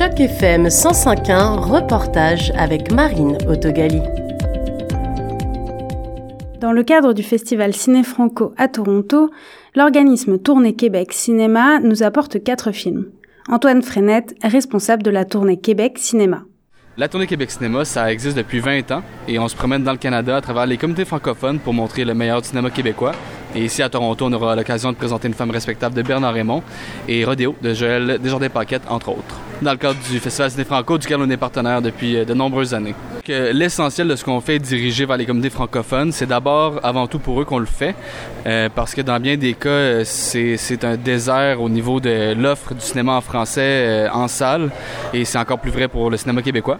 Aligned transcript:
Choc 0.00 0.18
FM 0.18 0.68
105.1, 0.68 1.58
reportage 1.58 2.54
avec 2.56 2.90
Marine 2.90 3.36
Autogali. 3.46 4.00
Dans 6.58 6.72
le 6.72 6.82
cadre 6.84 7.12
du 7.12 7.22
festival 7.22 7.74
Ciné 7.74 8.02
Franco 8.02 8.54
à 8.56 8.68
Toronto, 8.68 9.28
l'organisme 9.74 10.38
Tournée 10.38 10.74
Québec 10.74 11.12
Cinéma 11.12 11.80
nous 11.80 12.02
apporte 12.02 12.42
quatre 12.42 12.72
films. 12.72 13.10
Antoine 13.50 13.82
Frenette, 13.82 14.34
responsable 14.42 15.02
de 15.02 15.10
la 15.10 15.26
Tournée 15.26 15.58
Québec 15.58 15.98
Cinéma. 15.98 16.44
La 16.96 17.08
Tournée 17.08 17.26
Québec 17.26 17.50
Cinéma, 17.50 17.84
ça 17.84 18.10
existe 18.10 18.38
depuis 18.38 18.60
20 18.60 18.92
ans 18.92 19.02
et 19.28 19.38
on 19.38 19.48
se 19.48 19.54
promène 19.54 19.84
dans 19.84 19.92
le 19.92 19.98
Canada 19.98 20.34
à 20.34 20.40
travers 20.40 20.64
les 20.64 20.78
communautés 20.78 21.04
francophones 21.04 21.58
pour 21.58 21.74
montrer 21.74 22.06
le 22.06 22.14
meilleur 22.14 22.42
cinéma 22.42 22.70
québécois. 22.70 23.12
Et 23.54 23.66
ici 23.66 23.82
à 23.82 23.90
Toronto, 23.90 24.24
on 24.24 24.32
aura 24.32 24.56
l'occasion 24.56 24.92
de 24.92 24.96
présenter 24.96 25.28
une 25.28 25.34
femme 25.34 25.50
respectable 25.50 25.94
de 25.94 26.00
Bernard 26.00 26.32
Raymond 26.32 26.62
et 27.06 27.22
Rodéo 27.22 27.54
de 27.60 27.74
Joël 27.74 28.18
Desjardins-Paquette, 28.18 28.84
entre 28.88 29.10
autres, 29.10 29.39
dans 29.62 29.72
le 29.72 29.76
cadre 29.76 29.98
du 30.10 30.18
Festival 30.18 30.50
Ciné 30.50 30.64
Franco, 30.64 30.96
duquel 30.98 31.20
on 31.20 31.28
est 31.28 31.36
partenaire 31.36 31.82
depuis 31.82 32.16
euh, 32.16 32.24
de 32.24 32.34
nombreuses 32.34 32.74
années. 32.74 32.94
L'essentiel 33.28 34.08
de 34.08 34.16
ce 34.16 34.24
qu'on 34.24 34.40
fait 34.40 34.58
dirigé 34.58 35.04
vers 35.04 35.16
les 35.16 35.26
communautés 35.26 35.50
francophones, 35.50 36.10
c'est 36.10 36.26
d'abord, 36.26 36.80
avant 36.82 37.06
tout 37.06 37.18
pour 37.18 37.40
eux 37.40 37.44
qu'on 37.44 37.58
le 37.58 37.66
fait, 37.66 37.94
euh, 38.46 38.68
parce 38.74 38.94
que 38.94 39.02
dans 39.02 39.20
bien 39.20 39.36
des 39.36 39.54
cas, 39.54 39.68
euh, 39.68 40.04
c'est 40.04 40.84
un 40.84 40.96
désert 40.96 41.60
au 41.60 41.68
niveau 41.68 42.00
de 42.00 42.34
l'offre 42.34 42.74
du 42.74 42.80
cinéma 42.80 43.12
en 43.12 43.20
français 43.20 44.08
en 44.12 44.26
salle, 44.26 44.70
et 45.12 45.24
c'est 45.24 45.38
encore 45.38 45.58
plus 45.58 45.70
vrai 45.70 45.86
pour 45.88 46.10
le 46.10 46.16
cinéma 46.16 46.42
québécois. 46.42 46.78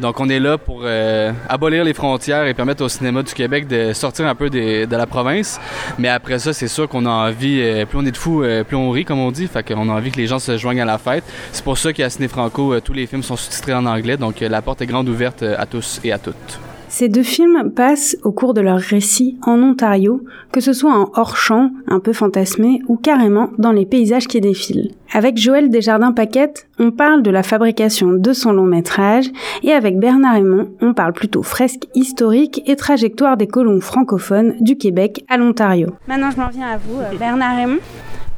Donc, 0.00 0.18
on 0.18 0.28
est 0.28 0.40
là 0.40 0.56
pour 0.56 0.82
euh, 0.84 1.32
abolir 1.48 1.84
les 1.84 1.92
frontières 1.92 2.46
et 2.46 2.54
permettre 2.54 2.82
au 2.82 2.88
cinéma 2.88 3.22
du 3.22 3.34
Québec 3.34 3.68
de 3.68 3.92
sortir 3.92 4.26
un 4.26 4.34
peu 4.34 4.48
de 4.48 4.86
la 4.90 5.06
province. 5.06 5.60
Mais 5.98 6.08
après 6.08 6.38
ça, 6.38 6.52
c'est 6.52 6.68
sûr 6.68 6.88
qu'on 6.88 7.04
a 7.04 7.10
envie, 7.10 7.60
euh, 7.60 7.84
plus 7.84 7.98
on 7.98 8.06
est 8.06 8.10
de 8.10 8.16
fous, 8.16 8.42
euh, 8.42 8.64
plus 8.64 8.76
on 8.76 8.90
rit, 8.90 9.04
comme 9.04 9.18
on 9.18 9.30
dit. 9.30 9.46
Fait 9.46 9.62
qu'on 9.62 9.88
a 9.90 9.92
envie 9.92 10.10
que 10.10 10.16
les 10.16 10.26
gens 10.26 10.38
se 10.38 10.56
joignent 10.56 10.80
à 10.80 10.86
la 10.86 10.98
fête. 10.98 11.24
C'est 11.52 11.64
pour 11.64 11.76
ça 11.76 11.92
qu'à 11.92 12.08
Ciné 12.08 12.28
Franco, 12.28 12.80
tous 12.80 12.94
les 12.94 13.06
films 13.06 13.22
sont 13.22 13.36
sous-titrés 13.36 13.74
en 13.74 13.84
anglais. 13.84 14.16
Donc, 14.16 14.40
la 14.40 14.62
porte 14.62 14.80
est 14.80 14.86
grande 14.86 15.08
ouverte 15.08 15.42
à 15.42 15.66
tous 15.66 16.00
et 16.02 16.12
à 16.12 16.18
toutes. 16.18 16.69
Ces 16.90 17.08
deux 17.08 17.22
films 17.22 17.70
passent 17.70 18.16
au 18.24 18.32
cours 18.32 18.52
de 18.52 18.60
leur 18.60 18.80
récit 18.80 19.38
en 19.46 19.62
Ontario, 19.62 20.24
que 20.50 20.60
ce 20.60 20.72
soit 20.72 20.92
en 20.92 21.08
hors-champ, 21.14 21.70
un 21.86 22.00
peu 22.00 22.12
fantasmé, 22.12 22.82
ou 22.88 22.96
carrément 22.96 23.50
dans 23.58 23.70
les 23.70 23.86
paysages 23.86 24.26
qui 24.26 24.40
défilent. 24.40 24.90
Avec 25.12 25.36
Joël 25.36 25.70
Desjardins-Paquette, 25.70 26.66
on 26.80 26.90
parle 26.90 27.22
de 27.22 27.30
la 27.30 27.44
fabrication 27.44 28.08
de 28.12 28.32
son 28.32 28.52
long 28.52 28.66
métrage, 28.66 29.30
et 29.62 29.70
avec 29.70 30.00
Bernard 30.00 30.34
Raymond, 30.34 30.68
on 30.80 30.92
parle 30.92 31.12
plutôt 31.12 31.44
fresque 31.44 31.86
historique 31.94 32.60
et 32.66 32.74
trajectoire 32.74 33.36
des 33.36 33.46
colons 33.46 33.80
francophones 33.80 34.56
du 34.60 34.76
Québec 34.76 35.24
à 35.28 35.36
l'Ontario. 35.36 35.90
Maintenant, 36.08 36.32
je 36.32 36.40
m'en 36.40 36.48
viens 36.48 36.70
à 36.70 36.76
vous, 36.76 36.98
euh, 36.98 37.16
Bernard 37.16 37.56
Raymond. 37.56 37.78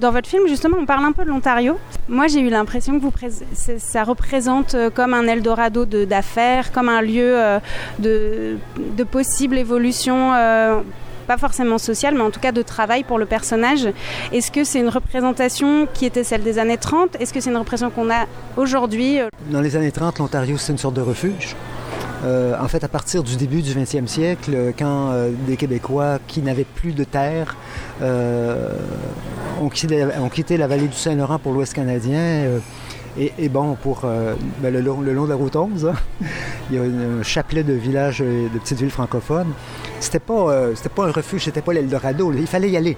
Dans 0.03 0.11
votre 0.11 0.28
film, 0.28 0.48
justement, 0.48 0.78
on 0.81 0.84
parle 0.84 1.05
un 1.05 1.12
peu 1.12 1.25
de 1.25 1.28
l'Ontario. 1.28 1.78
Moi, 2.08 2.27
j'ai 2.27 2.41
eu 2.41 2.50
l'impression 2.50 2.98
que 2.98 3.05
vous 3.05 3.12
ça 3.78 4.03
représente 4.03 4.75
euh, 4.75 4.91
comme 4.91 5.14
un 5.14 5.28
Eldorado 5.28 5.84
d'affaires, 5.84 6.72
comme 6.72 6.89
un 6.89 7.03
lieu 7.03 7.39
euh, 7.39 7.61
de, 8.00 8.56
de 8.97 9.05
possible 9.05 9.56
évolution. 9.56 10.34
Euh, 10.34 10.81
pas 11.28 11.39
forcément 11.39 11.78
sociale, 11.78 12.17
mais 12.17 12.22
en 12.22 12.33
tout 12.33 12.41
cas 12.41 12.50
de 12.50 12.62
travail 12.62 13.05
pour 13.05 13.17
le 13.17 13.27
personnage. 13.27 13.86
Est-ce 14.33 14.50
que 14.50 14.64
c'est 14.64 14.81
une 14.81 14.89
représentation 14.89 15.86
qui 15.94 16.05
était 16.05 16.25
celle 16.25 16.42
des 16.42 16.59
années 16.59 16.78
30 16.78 17.20
Est-ce 17.20 17.33
que 17.33 17.39
c'est 17.39 17.50
une 17.50 17.56
représentation 17.56 17.94
qu'on 17.94 18.11
a 18.11 18.27
aujourd'hui 18.56 19.20
Dans 19.53 19.61
les 19.61 19.77
années 19.77 19.92
30, 19.92 20.19
l'Ontario, 20.19 20.56
c'est 20.59 20.72
une 20.72 20.78
sorte 20.78 20.94
de 20.94 21.00
refuge. 21.00 21.55
Euh, 22.25 22.55
en 22.61 22.69
fait, 22.69 22.84
à 22.84 22.89
partir 22.89 23.23
du 23.23 23.37
début 23.37 23.62
du 23.62 23.73
20e 23.73 24.06
siècle, 24.06 24.73
quand 24.78 25.11
euh, 25.11 25.31
des 25.47 25.56
Québécois 25.56 26.19
qui 26.27 26.41
n'avaient 26.41 26.65
plus 26.65 26.92
de 26.92 27.05
terre 27.05 27.56
euh, 28.01 28.69
ont, 29.61 29.69
quitté, 29.69 30.56
la 30.56 30.67
vallée 30.67 30.87
du 30.87 30.97
Saint-Laurent 30.97 31.39
pour 31.39 31.53
l'Ouest 31.53 31.75
canadien, 31.75 32.45
et, 33.19 33.50
bon, 33.50 33.75
pour 33.75 34.06
ben, 34.62 34.73
le, 34.73 34.81
long, 34.81 35.03
de 35.03 35.28
la 35.28 35.34
route 35.34 35.55
11, 35.55 35.87
hein, 35.87 35.93
il 36.70 36.77
y 36.77 36.78
a 36.78 36.83
un 36.83 37.23
chapelet 37.23 37.62
de 37.62 37.75
villages, 37.75 38.20
de 38.20 38.59
petites 38.59 38.78
villes 38.78 38.91
francophones. 38.91 39.53
C'était 40.00 40.19
pas, 40.19 40.71
pas 40.94 41.04
un 41.04 41.10
refuge, 41.10 41.44
c'était 41.44 41.60
pas 41.60 41.75
l'Eldorado. 41.75 42.33
Il 42.33 42.47
fallait 42.47 42.71
y 42.71 42.77
aller. 42.77 42.97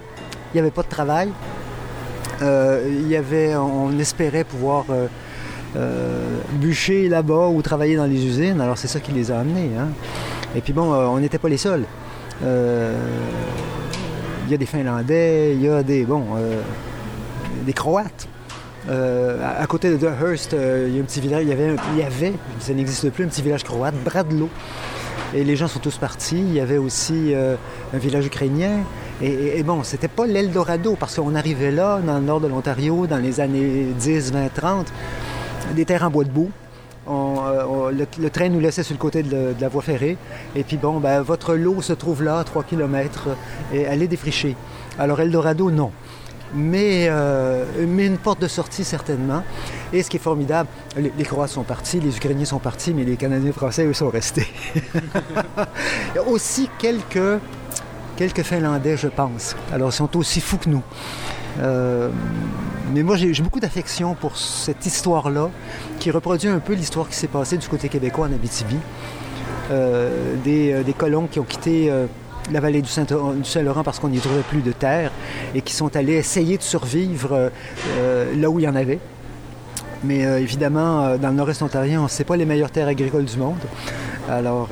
Il 0.53 0.57
n'y 0.57 0.61
avait 0.61 0.71
pas 0.71 0.83
de 0.83 0.89
travail. 0.89 1.31
il 2.41 3.09
y 3.09 3.17
avait, 3.17 3.57
on 3.57 3.99
espérait 3.99 4.45
pouvoir 4.45 4.85
euh, 5.77 6.39
bûcher 6.61 7.09
là-bas 7.09 7.49
ou 7.49 7.61
travailler 7.61 7.97
dans 7.97 8.05
les 8.05 8.25
usines. 8.25 8.61
Alors 8.61 8.79
c'est 8.79 8.87
ça 8.87 9.01
qui 9.01 9.11
les 9.11 9.33
a 9.33 9.41
amenés. 9.41 9.71
Hein. 9.79 9.89
Et 10.55 10.61
puis 10.61 10.73
bon, 10.73 10.93
euh, 10.93 11.07
on 11.07 11.19
n'était 11.19 11.39
pas 11.39 11.49
les 11.49 11.57
seuls. 11.57 11.85
Euh, 12.45 12.95
il 14.47 14.53
y 14.53 14.55
a 14.55 14.57
des 14.57 14.67
Finlandais, 14.67 15.55
il 15.55 15.63
y 15.63 15.69
a 15.69 15.83
des, 15.83 16.05
bon, 16.05 16.23
des 17.65 17.73
Croates. 17.73 18.29
à, 18.89 19.67
côté 19.67 19.97
de 19.97 20.07
Hearst, 20.07 20.53
il 20.53 20.95
y 20.95 20.99
il 20.99 21.49
y 21.49 21.53
avait, 21.53 21.77
il 21.95 21.99
y 21.99 22.03
avait 22.03 22.35
ça 22.61 22.75
n'existe 22.75 23.09
plus, 23.11 23.25
un 23.25 23.29
petit 23.29 23.41
village 23.41 23.65
croate, 23.65 23.95
Bradlo. 24.05 24.51
Et 25.35 25.45
les 25.45 25.57
gens 25.57 25.67
sont 25.67 25.79
tous 25.79 25.97
partis. 25.97 26.37
Il 26.39 26.53
y 26.53 26.61
avait 26.61 26.77
aussi 26.77 27.33
un 27.35 27.99
village 27.99 28.27
ukrainien. 28.27 28.81
Et, 29.23 29.59
et 29.59 29.63
bon, 29.63 29.83
c'était 29.83 30.09
pas 30.09 30.27
l'Eldorado, 30.27 30.95
parce 31.01 31.17
qu'on 31.17 31.35
arrivait 31.35 31.71
là, 31.71 32.01
dans 32.05 32.19
le 32.19 32.25
nord 32.25 32.41
de 32.41 32.49
l'Ontario, 32.49 33.07
dans 33.07 33.17
les 33.17 33.41
années 33.41 33.87
10, 33.99 34.33
20, 34.33 34.53
30 34.55 34.93
des 35.75 35.85
terres 35.85 36.05
en 36.05 36.11
bois 36.11 36.25
de 36.25 36.31
boue. 36.31 36.51
Euh, 37.09 37.93
le, 38.19 38.31
train 38.31 38.49
nous 38.49 38.61
laissait 38.61 38.83
sur 38.83 38.95
le 38.95 38.99
côté 38.99 39.23
de, 39.23 39.55
la 39.61 39.69
voie 39.69 39.83
ferrée. 39.83 40.17
Et 40.57 40.65
puis 40.65 40.77
bon, 40.77 41.01
ben, 41.01 41.21
votre 41.21 41.55
lot 41.55 41.83
se 41.83 41.93
trouve 41.93 42.23
là, 42.23 42.43
3 42.45 42.65
km, 42.65 43.29
et 43.73 43.83
elle 43.83 44.03
est 44.03 44.09
défrichée. 44.09 44.57
Alors 44.99 45.21
Eldorado, 45.21 45.71
non. 45.71 45.91
Mais, 46.57 47.07
euh, 47.09 47.65
mais 47.87 48.07
une 48.07 48.19
porte 48.19 48.41
de 48.41 48.47
sortie 48.47 48.85
certainement. 48.85 49.43
Et 49.93 50.03
ce 50.03 50.11
qui 50.11 50.19
est 50.19 50.21
formidable, 50.21 50.69
les, 50.97 51.25
Croates 51.25 51.51
sont 51.51 51.65
partis, 51.65 51.99
les 51.99 52.17
Ukrainiens 52.17 52.45
sont 52.45 52.61
partis, 52.61 52.95
mais 52.95 53.05
les 53.05 53.17
Canadiens 53.17 53.53
français, 53.53 53.85
eux, 53.85 53.93
sont 53.93 54.09
restés. 54.09 54.47
Il 54.85 56.15
y 56.15 56.19
a 56.19 56.23
aussi 56.23 56.71
quelques, 56.79 57.41
quelques 58.17 58.43
Finlandais, 58.43 58.97
je 58.97 59.09
pense. 59.09 59.57
Alors, 59.73 59.91
ils 59.91 59.95
sont 59.95 60.17
aussi 60.17 60.41
fous 60.41 60.59
que 60.59 60.69
nous. 60.69 60.83
Euh, 61.61 62.09
mais 62.93 63.03
moi, 63.03 63.17
j'ai 63.17 63.43
beaucoup 63.43 63.61
d'affection 63.61 64.15
pour 64.15 64.37
cette 64.37 64.85
histoire-là, 64.87 65.51
qui 65.99 66.11
reproduit 66.11 66.49
un 66.49 66.59
peu 66.59 66.75
l'histoire 66.75 67.09
qui 67.09 67.17
s'est 67.17 67.29
passée 67.29 67.57
du 67.57 67.69
côté 67.69 67.89
québécois 67.89 68.27
en 68.27 68.33
Abitibi. 68.33 68.77
Euh, 69.71 70.37
euh, 70.47 70.83
des, 70.83 70.93
colons 70.93 71.27
qui 71.27 71.41
ont 71.41 71.45
quitté 71.45 71.91
la 72.53 72.61
vallée 72.61 72.83
du 72.83 72.89
Saint-Laurent 72.89 73.83
parce 73.83 73.99
qu'on 73.99 74.09
n'y 74.09 74.19
trouvait 74.19 74.43
plus 74.43 74.61
de 74.61 74.73
terre 74.73 75.11
et 75.55 75.63
qui 75.63 75.73
sont 75.73 75.97
allés 75.97 76.15
essayer 76.15 76.59
de 76.59 76.63
survivre 76.63 77.51
là 78.37 78.51
où 78.51 78.61
il 78.61 78.65
y 78.65 78.69
en 78.69 78.77
avait. 78.77 78.99
Mais 80.05 80.21
évidemment, 80.41 81.17
dans 81.17 81.29
le 81.29 81.35
nord-est 81.35 81.63
ontarien, 81.63 82.07
ce 82.09 82.19
n'est 82.19 82.27
pas 82.27 82.37
les 82.37 82.45
meilleures 82.45 82.71
terres 82.71 82.89
agricoles 82.89 83.25
du 83.25 83.39
monde. 83.39 83.57
Alors, 84.29 84.69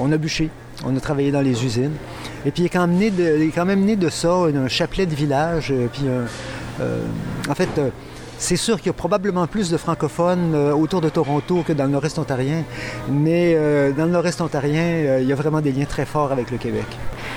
on 0.00 0.12
a 0.12 0.16
bûché, 0.16 0.50
on 0.86 0.96
a 0.96 1.00
travaillé 1.00 1.32
dans 1.32 1.40
les 1.40 1.64
usines. 1.64 1.96
Et 2.46 2.50
puis 2.50 2.62
il 2.62 2.66
est 2.66 2.70
quand 2.70 2.86
même 2.86 2.96
né 2.96 3.10
de, 3.10 3.50
quand 3.54 3.66
même 3.66 3.84
né 3.84 3.96
de 3.96 4.08
ça, 4.08 4.32
un 4.32 4.68
chapelet 4.68 5.06
de 5.06 5.14
village, 5.14 5.70
euh, 5.70 5.88
puis 5.92 6.04
euh, 6.06 7.04
en 7.48 7.54
fait, 7.54 7.68
euh, 7.78 7.90
c'est 8.38 8.56
sûr 8.56 8.78
qu'il 8.78 8.86
y 8.86 8.90
a 8.90 8.94
probablement 8.94 9.46
plus 9.46 9.70
de 9.70 9.76
francophones 9.76 10.54
autour 10.56 11.02
de 11.02 11.10
Toronto 11.10 11.62
que 11.66 11.74
dans 11.74 11.84
le 11.84 11.90
nord-est 11.90 12.18
ontarien, 12.18 12.64
mais 13.10 13.54
dans 13.94 14.06
le 14.06 14.12
nord-est 14.12 14.40
ontarien, 14.40 15.18
il 15.20 15.26
y 15.26 15.32
a 15.32 15.34
vraiment 15.34 15.60
des 15.60 15.72
liens 15.72 15.84
très 15.84 16.06
forts 16.06 16.32
avec 16.32 16.50
le 16.50 16.56
Québec. 16.56 16.86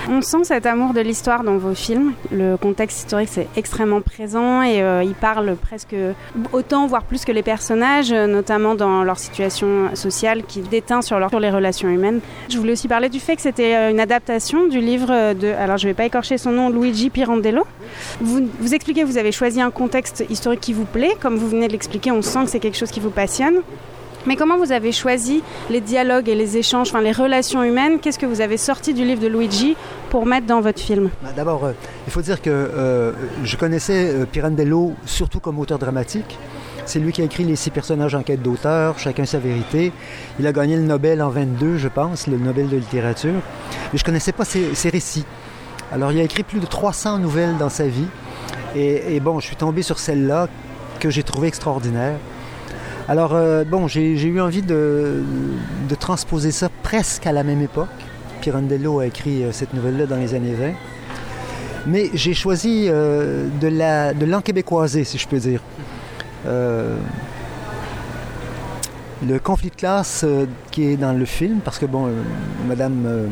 On 0.10 0.22
sent 0.22 0.44
cet 0.44 0.66
amour 0.66 0.94
de 0.94 1.00
l'histoire 1.00 1.44
dans 1.44 1.58
vos 1.58 1.74
films. 1.74 2.14
Le 2.30 2.58
contexte 2.58 3.00
historique, 3.00 3.30
c'est 3.32 3.48
extrêmement 3.56 4.02
présent 4.02 4.62
et 4.62 4.82
euh, 4.82 5.02
il 5.02 5.14
parle 5.14 5.56
presque 5.56 5.96
autant, 6.52 6.88
voire 6.88 7.04
plus 7.04 7.24
que 7.24 7.32
les 7.32 7.42
personnages, 7.42 8.12
euh, 8.12 8.28
notamment 8.28 8.76
dans 8.76 9.04
leur 9.04 9.18
situation 9.18 9.96
sociale 9.96 10.44
qui 10.44 10.60
déteint 10.60 11.02
sur, 11.02 11.20
les 11.40 11.50
relations 11.50 11.88
humaines. 11.88 12.20
Je 12.50 12.58
voulais 12.58 12.74
aussi 12.74 12.90
parler 12.90 13.08
du 13.08 13.22
fait 13.22 13.38
que 13.38 13.42
c'était 13.42 13.76
euh, 13.76 13.92
une 13.92 14.02
adaptation 14.02 14.68
du 14.68 14.82
livre 14.82 15.34
de, 15.34 15.48
alors 15.54 15.78
je 15.78 15.88
ne 15.88 15.92
vais 15.92 15.96
pas 15.96 16.06
écorcher 16.06 16.38
son 16.38 16.52
nom, 16.52 16.70
Luigi 16.70 17.10
Pirandello. 17.10 17.66
Vous, 18.20 18.42
vous 18.60 18.74
expliquez, 18.74 19.06
vous 19.06 19.18
avez 19.18 19.32
choisi 19.32 19.62
un 19.62 19.72
contexte 19.72 20.26
historique 20.30 20.62
qui 20.62 20.74
vous 20.74 20.86
plaît, 20.86 21.16
comme 21.22 21.38
vous 21.38 21.48
venez 21.48 21.68
de 21.68 21.72
l'expliquer, 21.72 22.12
on 22.12 22.22
sent 22.22 22.44
que 22.44 22.50
c'est 22.50 22.60
quelque 22.60 22.78
chose 22.78 22.92
qui 22.92 23.00
vous 23.00 23.10
passionne. 23.10 23.62
Mais 24.26 24.38
comment 24.38 24.58
vous 24.58 24.72
avez 24.72 24.94
choisi 24.94 25.44
les 25.70 25.82
dialogues 25.82 26.30
et 26.30 26.36
les 26.36 26.56
échanges, 26.56 26.90
enfin 26.90 27.02
les 27.02 27.12
relations 27.12 27.62
humaines? 27.62 28.00
Qu'est-ce 28.00 28.20
que 28.20 28.26
vous 28.26 28.40
avez 28.40 28.56
sorti 28.56 28.94
du 28.94 29.04
livre 29.04 29.22
de 29.22 29.28
Luigi 29.28 29.76
pour 30.10 30.26
mettre 30.26 30.48
dans 30.48 30.62
votre 30.62 30.80
film? 30.80 31.10
Bah, 31.22 31.30
D'abord, 31.36 31.66
euh, 31.66 31.72
il 32.08 32.14
faut 32.14 32.22
dire 32.22 32.42
que 32.42 32.50
euh, 32.50 33.12
je 33.44 33.58
connaissais 33.58 34.14
euh, 34.14 34.26
Pirandello 34.26 34.94
surtout 35.06 35.42
comme 35.42 35.60
auteur 35.60 35.78
dramatique. 35.78 36.38
C'est 36.86 37.00
lui 37.00 37.12
qui 37.12 37.22
a 37.22 37.26
écrit 37.26 37.44
les 37.44 37.58
six 37.58 37.70
personnages 37.70 38.16
en 38.16 38.24
quête 38.24 38.42
d'auteur, 38.42 38.98
chacun 38.98 39.26
sa 39.26 39.40
vérité. 39.40 39.92
Il 40.40 40.48
a 40.48 40.54
gagné 40.54 40.78
le 40.78 40.84
Nobel 40.84 41.22
en 41.22 41.30
22, 41.30 41.78
je 41.78 41.88
pense, 41.90 42.28
le 42.28 42.38
Nobel 42.38 42.70
de 42.70 42.78
littérature. 42.78 43.34
Mais 43.34 43.98
je 43.98 44.04
ne 44.04 44.06
connaissais 44.06 44.32
pas 44.32 44.46
ses, 44.46 44.90
récits. 44.90 45.26
Alors, 45.92 46.12
il 46.12 46.20
a 46.20 46.24
écrit 46.24 46.44
plus 46.44 46.60
de 46.60 46.66
300 46.66 47.20
nouvelles 47.20 47.58
dans 47.58 47.70
sa 47.70 47.88
vie. 47.88 48.08
Et, 48.76 49.16
et 49.16 49.20
bon, 49.20 49.40
je 49.40 49.48
suis 49.48 49.56
tombé 49.56 49.82
sur 49.82 50.00
celle-là 50.00 50.48
que 51.00 51.10
j'ai 51.10 51.24
trouvée 51.24 51.48
extraordinaire. 51.48 52.16
Alors, 53.10 53.34
euh, 53.34 53.66
bon, 53.66 53.88
j'ai 53.88 54.14
eu 54.14 54.40
envie 54.40 54.62
de, 54.62 55.22
transposer 56.00 56.52
ça 56.52 56.70
presque 56.84 57.28
à 57.28 57.32
la 57.32 57.44
même 57.44 57.62
époque. 57.62 57.90
Pirandello 58.42 59.00
a 59.00 59.06
écrit 59.08 59.44
euh, 59.44 59.52
cette 59.52 59.74
nouvelle-là 59.74 60.06
dans 60.06 60.16
les 60.16 60.34
années 60.34 60.54
20. 60.54 60.72
Mais 61.86 62.10
j'ai 62.14 62.34
choisi 62.34 62.86
euh, 62.88 63.48
de 63.60 64.26
l'enquébécoiser, 64.26 65.04
si 65.04 65.18
je 65.18 65.28
peux 65.28 65.40
dire. 65.40 65.62
le 66.46 66.98
conflit 69.40 69.70
de 69.70 69.76
classe 69.76 70.26
qui 70.72 70.86
est 70.86 70.98
dans 70.98 71.14
le 71.14 71.26
film, 71.26 71.60
parce 71.60 71.80
que 71.80 71.86
bon, 71.86 72.10
Madame 72.68 73.30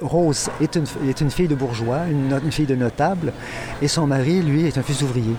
Rose 0.00 0.50
est 0.60 0.74
une, 0.76 1.30
fille 1.30 1.48
de 1.48 1.54
bourgeois, 1.54 2.00
une, 2.10 2.40
une, 2.44 2.52
fille 2.52 2.66
de 2.66 2.74
notable, 2.74 3.32
et 3.82 3.88
son 3.88 4.06
mari, 4.06 4.42
lui, 4.42 4.66
est 4.66 4.78
un 4.78 4.82
fils 4.82 4.98
d'ouvrier. 4.98 5.36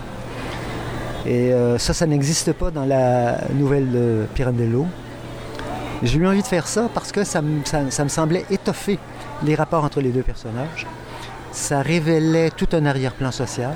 Et 1.25 1.51
ça, 1.77 1.93
ça 1.93 2.05
n'existe 2.05 2.53
pas 2.53 2.71
dans 2.71 2.85
la 2.85 3.37
nouvelle 3.53 3.91
de 3.91 4.25
Pirandello. 4.33 4.87
J'ai 6.03 6.17
eu 6.17 6.27
envie 6.27 6.41
de 6.41 6.47
faire 6.47 6.67
ça 6.67 6.89
parce 6.93 7.11
que 7.11 7.23
ça, 7.23 7.41
ça 7.65 8.03
me 8.03 8.09
semblait 8.09 8.45
étoffer 8.49 8.97
les 9.43 9.55
rapports 9.55 9.83
entre 9.83 10.01
les 10.01 10.09
deux 10.09 10.23
personnages. 10.23 10.87
Ça 11.51 11.81
révélait 11.81 12.49
tout 12.49 12.67
un 12.73 12.85
arrière-plan 12.85 13.31
social. 13.31 13.75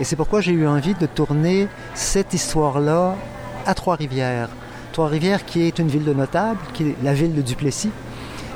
Et 0.00 0.04
c'est 0.04 0.14
pourquoi 0.14 0.40
j'ai 0.40 0.52
eu 0.52 0.66
envie 0.66 0.94
de 0.94 1.06
tourner 1.06 1.66
cette 1.94 2.32
histoire-là 2.32 3.16
à 3.66 3.74
Trois-Rivières. 3.74 4.48
Trois-Rivières 4.92 5.44
qui 5.44 5.62
est 5.62 5.78
une 5.78 5.88
ville 5.88 6.04
de 6.04 6.12
notables, 6.12 6.60
qui 6.72 6.84
est 6.84 6.96
la 7.02 7.12
ville 7.12 7.34
de 7.34 7.42
Duplessis, 7.42 7.90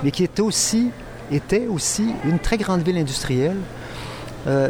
mais 0.05 0.13
qui 0.13 0.23
est 0.23 0.39
aussi, 0.39 0.91
était 1.33 1.67
aussi 1.67 2.15
une 2.25 2.39
très 2.39 2.59
grande 2.59 2.83
ville 2.83 2.99
industrielle. 2.99 3.57
Euh, 4.47 4.69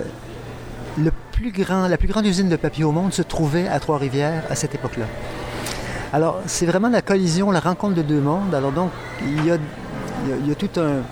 la 1.89 1.97
plus 1.97 2.09
grande 2.09 2.27
usine 2.27 2.49
de 2.49 2.57
papier 2.57 2.85
au 2.85 2.93
monde 2.93 3.13
se 3.13 3.23
trouvait 3.23 3.69
à 3.69 3.81
Trois-Rivières 3.81 4.45
à 4.51 4.55
cette 4.55 4.75
époque-là. 4.75 5.07
Alors, 6.13 6.41
c'est 6.47 6.67
vraiment 6.67 6.89
la 6.89 7.03
collision, 7.03 7.51
la 7.51 7.61
rencontre 7.61 7.95
de 7.95 8.03
deux 8.03 8.21
mondes. 8.21 8.55
Alors 8.55 8.73
donc, 8.73 8.91
il 9.25 9.47
y 9.47 9.51
a, 9.51 9.57
il 10.41 10.49
y 10.49 10.53
a 10.53 10.55
tout 10.55 10.69
un, 10.79 11.03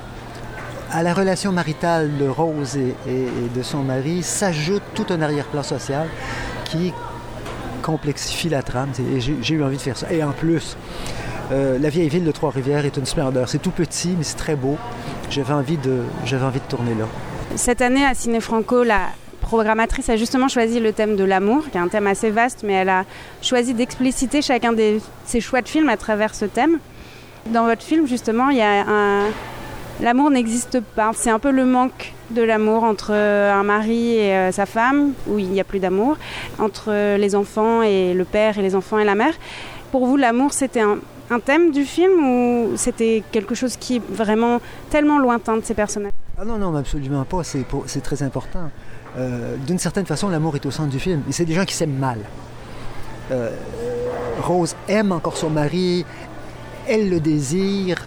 à 0.93 1.03
la 1.03 1.15
relation 1.15 1.53
maritale 1.53 2.17
de 2.19 2.29
Rose 2.29 2.77
et, 2.77 2.95
de 3.55 3.63
son 3.63 3.83
mari 3.83 4.23
s'ajoute 4.23 4.83
tout 4.95 5.07
un 5.11 5.23
arrière-plan 5.23 5.63
social 5.63 6.09
qui 6.65 6.93
complexifie 7.83 8.49
la 8.49 8.63
trame. 8.63 8.91
Et 9.15 9.21
j'ai 9.21 9.55
eu 9.55 9.63
envie 9.63 9.77
de 9.77 9.83
faire 9.83 9.97
ça. 9.97 10.13
Et 10.13 10.23
en 10.23 10.33
plus, 10.33 10.77
euh, 11.53 11.79
la 11.79 11.89
vieille 11.89 12.09
ville 12.09 12.25
de 12.25 12.33
Trois-Rivières 12.33 12.85
est 12.85 12.97
une 12.97 13.07
splendeur. 13.07 13.49
C'est 13.49 13.59
tout 13.59 13.71
petit, 13.71 14.15
mais 14.17 14.25
c'est 14.25 14.37
très 14.37 14.57
beau. 14.57 14.77
J'avais 15.31 15.55
envie, 15.55 15.79
de, 15.79 16.03
envie 16.43 16.61
de 16.61 16.65
tourner 16.69 16.95
là. 16.95 17.07
Cette 17.57 17.81
année, 17.81 18.05
à 18.05 18.15
Ciné 18.15 18.41
Franco, 18.41 18.85
la 18.85 19.09
programmatrice 19.51 20.09
a 20.09 20.17
justement 20.17 20.47
choisi 20.47 20.79
le 20.79 20.93
thème 20.93 21.17
de 21.17 21.25
l'amour, 21.25 21.65
qui 21.71 21.77
est 21.77 21.81
un 21.81 21.89
thème 21.89 22.07
assez 22.07 22.31
vaste, 22.31 22.61
mais 22.63 22.75
elle 22.75 22.89
a 22.89 23.05
choisi 23.43 23.75
d'expliciter 23.75 24.43
chacun 24.43 24.73
de 24.73 25.01
ses 25.27 25.41
choix 25.41 25.61
de 25.61 25.69
films 25.69 25.89
à 25.89 25.97
travers 25.97 26.37
ce 26.37 26.45
thème. 26.45 26.79
Dans 27.47 27.65
votre 27.65 27.83
film, 27.83 28.07
justement, 28.07 28.51
il 28.51 28.59
y 28.59 28.63
a 28.63 28.85
un, 28.87 29.25
L'amour 30.01 30.31
n'existe 30.31 30.81
pas. 30.81 31.11
C'est 31.15 31.31
un 31.31 31.41
peu 31.41 31.51
le 31.51 31.67
manque 31.67 32.15
de 32.31 32.43
l'amour 32.43 32.85
entre 32.85 33.13
un 33.13 33.65
mari 33.65 34.15
et 34.15 34.35
euh, 34.35 34.53
sa 34.53 34.65
femme, 34.65 35.13
où 35.27 35.39
il 35.39 35.49
n'y 35.49 35.61
a 35.61 35.65
plus 35.65 35.81
d'amour, 35.81 36.17
entre 36.59 37.17
les 37.17 37.35
enfants 37.35 37.83
et 37.83 38.15
le 38.15 38.25
père 38.25 38.57
et 38.57 38.63
les 38.63 38.75
enfants 38.77 38.99
et 39.01 39.05
la 39.05 39.17
mère. 39.17 39.35
Pour 39.91 40.07
vous, 40.07 40.17
l'amour, 40.17 40.53
c'était 40.53 40.81
un, 40.81 41.41
thème 41.45 41.71
du 41.73 41.85
film 41.85 42.15
ou 42.25 42.77
c'était 42.77 43.23
quelque 43.31 43.55
chose 43.55 43.77
qui 43.77 43.97
est 43.97 44.03
vraiment 44.09 44.61
tellement 44.91 45.19
lointain 45.19 45.57
de 45.57 45.65
ces 45.65 45.75
personnages? 45.75 46.13
Ah 46.43 46.47
non, 46.47 46.57
non, 46.57 46.75
absolument 46.75 47.27
pas. 47.27 47.43
C'est 47.45 48.01
très 48.01 48.23
important. 48.23 48.71
Euh, 49.19 49.57
d'une 49.67 49.79
certaine 49.79 50.07
façon, 50.07 50.31
l'amour 50.31 50.57
est 50.57 50.65
au 50.65 50.71
centre 50.71 50.89
du 50.89 50.99
film. 50.99 51.23
C'est 51.29 51.45
des 51.45 51.53
gens 51.53 51.67
qui 51.67 51.75
s'aiment 51.75 51.99
mal. 51.99 52.19
Euh, 53.31 53.55
Rose 54.41 54.75
aime 54.89 55.13
encore 55.13 55.37
son 55.37 55.51
mari, 55.51 56.07
elle 56.89 57.11
le 57.11 57.21
désire, 57.21 58.07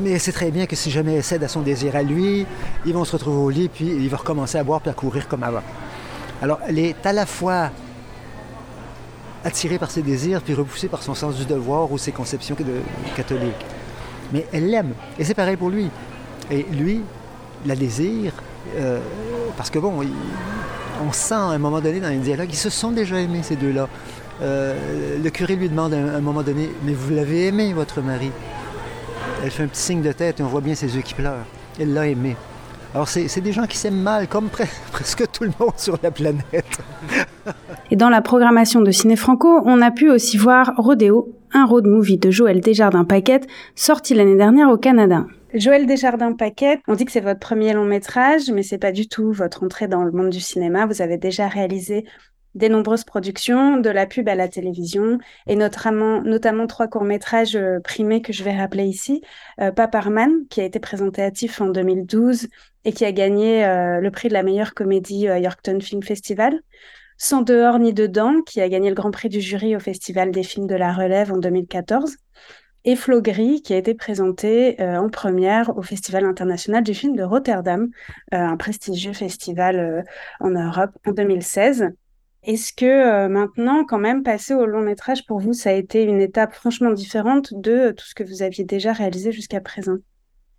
mais 0.00 0.12
elle 0.12 0.20
sait 0.20 0.30
très 0.30 0.52
bien 0.52 0.66
que 0.66 0.76
si 0.76 0.92
jamais 0.92 1.14
elle 1.14 1.24
cède 1.24 1.42
à 1.42 1.48
son 1.48 1.62
désir 1.62 1.96
à 1.96 2.04
lui, 2.04 2.46
ils 2.86 2.94
vont 2.94 3.04
se 3.04 3.12
retrouver 3.16 3.36
au 3.36 3.50
lit, 3.50 3.68
puis 3.68 3.86
il 3.86 4.08
va 4.08 4.18
recommencer 4.18 4.56
à 4.56 4.62
boire 4.62 4.80
puis 4.80 4.90
à 4.90 4.94
courir 4.94 5.26
comme 5.26 5.42
avant. 5.42 5.62
Alors, 6.40 6.60
elle 6.68 6.78
est 6.78 7.04
à 7.04 7.12
la 7.12 7.26
fois 7.26 7.70
attirée 9.44 9.80
par 9.80 9.90
ses 9.90 10.02
désirs, 10.02 10.40
puis 10.40 10.54
repoussée 10.54 10.86
par 10.86 11.02
son 11.02 11.16
sens 11.16 11.34
du 11.34 11.46
devoir 11.46 11.90
ou 11.90 11.98
ses 11.98 12.12
conceptions 12.12 12.56
catholiques. 13.16 13.66
Mais 14.32 14.46
elle 14.52 14.70
l'aime, 14.70 14.92
et 15.18 15.24
c'est 15.24 15.34
pareil 15.34 15.56
pour 15.56 15.70
lui. 15.70 15.90
Et 16.50 16.64
lui, 16.64 17.02
la 17.64 17.76
désire, 17.76 18.32
euh, 18.76 19.00
parce 19.56 19.70
que 19.70 19.78
bon, 19.78 19.92
on 21.06 21.12
sent 21.12 21.34
à 21.34 21.38
un 21.38 21.58
moment 21.58 21.80
donné 21.80 22.00
dans 22.00 22.08
les 22.08 22.18
dialogues, 22.18 22.50
ils 22.50 22.56
se 22.56 22.70
sont 22.70 22.92
déjà 22.92 23.20
aimés, 23.20 23.40
ces 23.42 23.56
deux-là. 23.56 23.88
Euh, 24.42 25.18
le 25.22 25.30
curé 25.30 25.56
lui 25.56 25.68
demande 25.68 25.94
à 25.94 25.96
un 25.96 26.20
moment 26.20 26.42
donné, 26.42 26.70
mais 26.84 26.92
vous 26.92 27.14
l'avez 27.14 27.46
aimé, 27.46 27.72
votre 27.72 28.00
mari 28.00 28.30
elle 29.42 29.50
fait 29.50 29.62
un 29.62 29.68
petit 29.68 29.80
signe 29.80 30.02
de 30.02 30.12
tête 30.12 30.40
et 30.40 30.42
on 30.42 30.46
voit 30.46 30.60
bien 30.60 30.74
ses 30.74 30.96
yeux 30.96 31.02
qui 31.02 31.14
pleurent. 31.14 31.44
Elle 31.78 31.92
l'a 31.92 32.08
aimé. 32.08 32.36
Alors, 32.94 33.08
c'est 33.08 33.40
des 33.40 33.52
gens 33.52 33.66
qui 33.66 33.76
s'aiment 33.76 34.00
mal, 34.00 34.26
comme 34.26 34.48
presque 34.92 35.30
tout 35.30 35.44
le 35.44 35.52
monde 35.60 35.74
sur 35.76 35.98
la 36.02 36.10
planète. 36.10 36.78
et 37.90 37.96
dans 37.96 38.08
la 38.08 38.22
programmation 38.22 38.80
de 38.80 38.90
Ciné 38.90 39.16
Franco, 39.16 39.60
on 39.64 39.82
a 39.82 39.90
pu 39.90 40.10
aussi 40.10 40.38
voir 40.38 40.72
Rodéo, 40.76 41.32
un 41.52 41.66
road 41.66 41.86
movie 41.86 42.16
de 42.16 42.30
Joël 42.30 42.60
Desjardins-Paquette, 42.60 43.46
sorti 43.74 44.14
l'année 44.14 44.36
dernière 44.36 44.70
au 44.70 44.78
Canada. 44.78 45.26
Joël 45.56 45.86
Desjardins-Paquette, 45.86 46.80
on 46.86 46.94
dit 46.94 47.06
que 47.06 47.12
c'est 47.12 47.20
votre 47.20 47.40
premier 47.40 47.72
long 47.72 47.86
métrage, 47.86 48.50
mais 48.50 48.62
c'est 48.62 48.76
pas 48.76 48.92
du 48.92 49.08
tout 49.08 49.32
votre 49.32 49.64
entrée 49.64 49.88
dans 49.88 50.04
le 50.04 50.12
monde 50.12 50.28
du 50.28 50.40
cinéma. 50.40 50.84
Vous 50.84 51.00
avez 51.00 51.16
déjà 51.16 51.48
réalisé 51.48 52.04
des 52.54 52.68
nombreuses 52.68 53.04
productions, 53.04 53.78
de 53.78 53.88
la 53.88 54.04
pub 54.04 54.28
à 54.28 54.34
la 54.34 54.48
télévision, 54.48 55.18
et 55.46 55.56
notamment, 55.56 56.66
trois 56.66 56.88
courts-métrages 56.88 57.56
euh, 57.56 57.80
primés 57.80 58.20
que 58.20 58.34
je 58.34 58.44
vais 58.44 58.54
rappeler 58.54 58.84
ici. 58.84 59.22
Euh, 59.58 59.72
Paparman, 59.72 60.46
qui 60.50 60.60
a 60.60 60.64
été 60.64 60.78
présenté 60.78 61.22
à 61.22 61.30
TIFF 61.30 61.62
en 61.62 61.68
2012 61.68 62.48
et 62.84 62.92
qui 62.92 63.06
a 63.06 63.12
gagné 63.12 63.64
euh, 63.64 64.00
le 64.00 64.10
prix 64.10 64.28
de 64.28 64.34
la 64.34 64.42
meilleure 64.42 64.74
comédie 64.74 65.26
à 65.26 65.38
Yorkton 65.38 65.80
Film 65.80 66.02
Festival. 66.02 66.60
Sans 67.16 67.40
dehors 67.40 67.78
ni 67.78 67.94
dedans, 67.94 68.42
qui 68.42 68.60
a 68.60 68.68
gagné 68.68 68.90
le 68.90 68.94
grand 68.94 69.10
prix 69.10 69.30
du 69.30 69.40
jury 69.40 69.74
au 69.74 69.80
Festival 69.80 70.32
des 70.32 70.42
films 70.42 70.66
de 70.66 70.74
la 70.74 70.92
relève 70.92 71.32
en 71.32 71.38
2014 71.38 72.18
et 72.86 72.96
Flo 72.96 73.20
Gris, 73.20 73.60
qui 73.62 73.74
a 73.74 73.76
été 73.76 73.92
présenté 73.94 74.76
en 74.80 75.10
première 75.10 75.76
au 75.76 75.82
Festival 75.82 76.24
international 76.24 76.82
du 76.82 76.94
film 76.94 77.16
de 77.16 77.22
Rotterdam, 77.22 77.90
un 78.32 78.56
prestigieux 78.56 79.12
festival 79.12 80.04
en 80.40 80.50
Europe 80.50 80.92
en 81.06 81.12
2016. 81.12 81.90
Est-ce 82.46 82.72
que 82.72 82.86
euh, 82.86 83.28
maintenant, 83.28 83.84
quand 83.84 83.98
même, 83.98 84.22
passer 84.22 84.54
au 84.54 84.66
long 84.66 84.80
métrage, 84.80 85.26
pour 85.26 85.40
vous, 85.40 85.52
ça 85.52 85.70
a 85.70 85.72
été 85.72 86.04
une 86.04 86.20
étape 86.20 86.54
franchement 86.54 86.92
différente 86.92 87.52
de 87.52 87.90
tout 87.90 88.06
ce 88.06 88.14
que 88.14 88.22
vous 88.22 88.44
aviez 88.44 88.62
déjà 88.62 88.92
réalisé 88.92 89.32
jusqu'à 89.32 89.60
présent? 89.60 89.96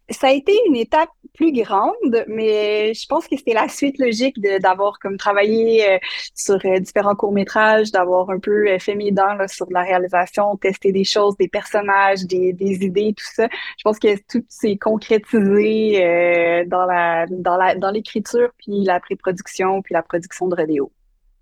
Ça 0.09 0.27
a 0.27 0.31
été 0.31 0.54
une 0.68 0.75
étape 0.75 1.09
plus 1.33 1.51
grande, 1.51 2.25
mais 2.27 2.94
je 2.94 3.06
pense 3.07 3.27
que 3.27 3.38
c'était 3.38 3.54
la 3.54 3.68
suite 3.68 4.00
logique 4.00 4.39
d'avoir 4.62 4.98
comme 5.00 5.18
travaillé 5.18 5.88
euh, 5.88 5.98
sur 6.33 6.59
euh, 6.65 6.80
différents 6.80 7.15
courts-métrages, 7.15 7.92
d'avoir 7.92 8.30
un 8.30 8.39
peu 8.39 8.78
fait 8.80 8.95
mes 8.95 9.11
dents 9.11 9.37
sur 9.47 9.68
la 9.69 9.83
réalisation, 9.83 10.56
tester 10.57 10.92
des 10.92 11.04
choses, 11.04 11.37
des 11.37 11.47
personnages, 11.47 12.23
des, 12.26 12.54
des 12.54 12.85
idées, 12.85 13.14
tout 13.16 13.26
ça. 13.35 13.47
Je 13.78 13.83
pense 13.83 13.99
que 13.99 14.18
tout 14.28 14.44
s'est 14.49 14.78
concrétisé 14.78 16.66
dans 16.68 16.85
la 16.85 17.26
dans 17.30 17.57
la 17.57 17.76
dans 17.76 17.92
l'écriture, 17.92 18.49
puis 18.57 18.83
la 18.83 18.99
pré-production, 18.99 19.81
puis 19.81 19.94
la 19.94 20.02
production 20.02 20.47
de 20.47 20.56
Rodéo. 20.56 20.92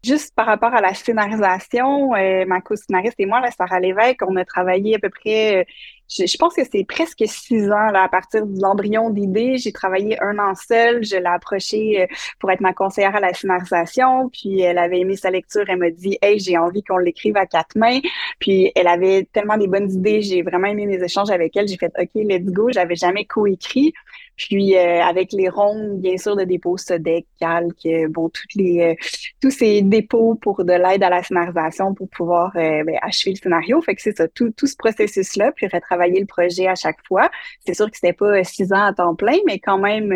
Juste 0.05 0.35
par 0.35 0.45
rapport 0.45 0.71
à 0.71 0.81
la 0.81 0.93
scénarisation, 0.93 2.13
euh, 2.13 2.45
ma 2.45 2.61
co-scénariste 2.61 3.15
et 3.19 3.25
moi, 3.25 3.41
là, 3.41 3.49
Sarah 3.49 3.79
Lévesque, 3.79 4.21
on 4.21 4.35
a 4.35 4.45
travaillé 4.45 4.97
à 4.97 4.99
peu 4.99 5.09
près, 5.09 5.65
je, 6.09 6.37
pense 6.37 6.53
que 6.53 6.61
c'est 6.69 6.85
presque 6.85 7.23
six 7.25 7.65
ans 7.71 7.91
là, 7.91 8.03
à 8.03 8.09
partir 8.09 8.45
de 8.45 8.61
l'embryon 8.61 9.09
d'idée. 9.09 9.57
J'ai 9.57 9.71
travaillé 9.71 10.21
un 10.21 10.37
an 10.37 10.53
seul. 10.55 11.03
Je 11.03 11.15
l'ai 11.15 11.25
approchée 11.25 12.03
euh, 12.03 12.07
pour 12.39 12.51
être 12.51 12.61
ma 12.61 12.73
conseillère 12.73 13.15
à 13.15 13.19
la 13.19 13.33
scénarisation. 13.33 14.29
Puis 14.29 14.61
elle 14.61 14.77
avait 14.77 14.99
aimé 14.99 15.15
sa 15.15 15.31
lecture. 15.31 15.63
Elle 15.67 15.77
m'a 15.77 15.89
dit, 15.89 16.17
hey, 16.21 16.39
j'ai 16.39 16.57
envie 16.57 16.83
qu'on 16.83 16.97
l'écrive 16.97 17.37
à 17.37 17.45
quatre 17.45 17.75
mains. 17.75 17.99
Puis 18.39 18.71
elle 18.75 18.87
avait 18.87 19.27
tellement 19.33 19.57
des 19.57 19.67
bonnes 19.67 19.91
idées. 19.91 20.21
J'ai 20.21 20.43
vraiment 20.43 20.67
aimé 20.67 20.85
mes 20.85 21.03
échanges 21.03 21.31
avec 21.31 21.55
elle. 21.57 21.67
J'ai 21.67 21.77
fait, 21.77 21.91
OK, 21.99 22.11
let's 22.15 22.45
go. 22.45 22.69
J'avais 22.71 22.95
jamais 22.95 23.25
coécrit. 23.25 23.93
Puis 24.37 24.75
euh, 24.75 25.01
avec 25.01 25.31
les 25.31 25.47
rondes, 25.47 26.01
bien 26.01 26.17
sûr, 26.17 26.35
de 26.35 26.43
dépôt 26.43 26.77
SODEC, 26.77 27.25
calque, 27.39 27.87
bon, 28.09 28.29
toutes 28.29 28.53
les, 28.55 28.81
euh, 28.81 28.93
tous 29.41 29.51
ces 29.51 29.81
dépôts 29.81 30.35
pour 30.35 30.65
de 30.65 30.73
l'aide 30.73 31.03
à 31.03 31.09
la 31.09 31.23
scénarisation 31.23 31.93
pour 31.93 32.09
pouvoir 32.09 32.51
ben, 32.53 32.99
achever 33.01 33.31
le 33.31 33.37
scénario. 33.37 33.81
Fait 33.81 33.95
que 33.95 34.01
c'est 34.01 34.17
ça, 34.17 34.27
tout, 34.27 34.51
tout 34.51 34.67
ce 34.67 34.75
processus-là, 34.75 35.53
puis 35.53 35.67
le 35.97 36.25
projet 36.25 36.67
à 36.67 36.75
chaque 36.75 36.97
fois. 37.07 37.29
C'est 37.65 37.73
sûr 37.73 37.89
que 37.89 37.95
c'était 37.95 38.13
pas 38.13 38.43
six 38.43 38.71
ans 38.73 38.83
à 38.83 38.93
temps 38.93 39.15
plein, 39.15 39.37
mais 39.45 39.59
quand 39.59 39.77
même, 39.77 40.11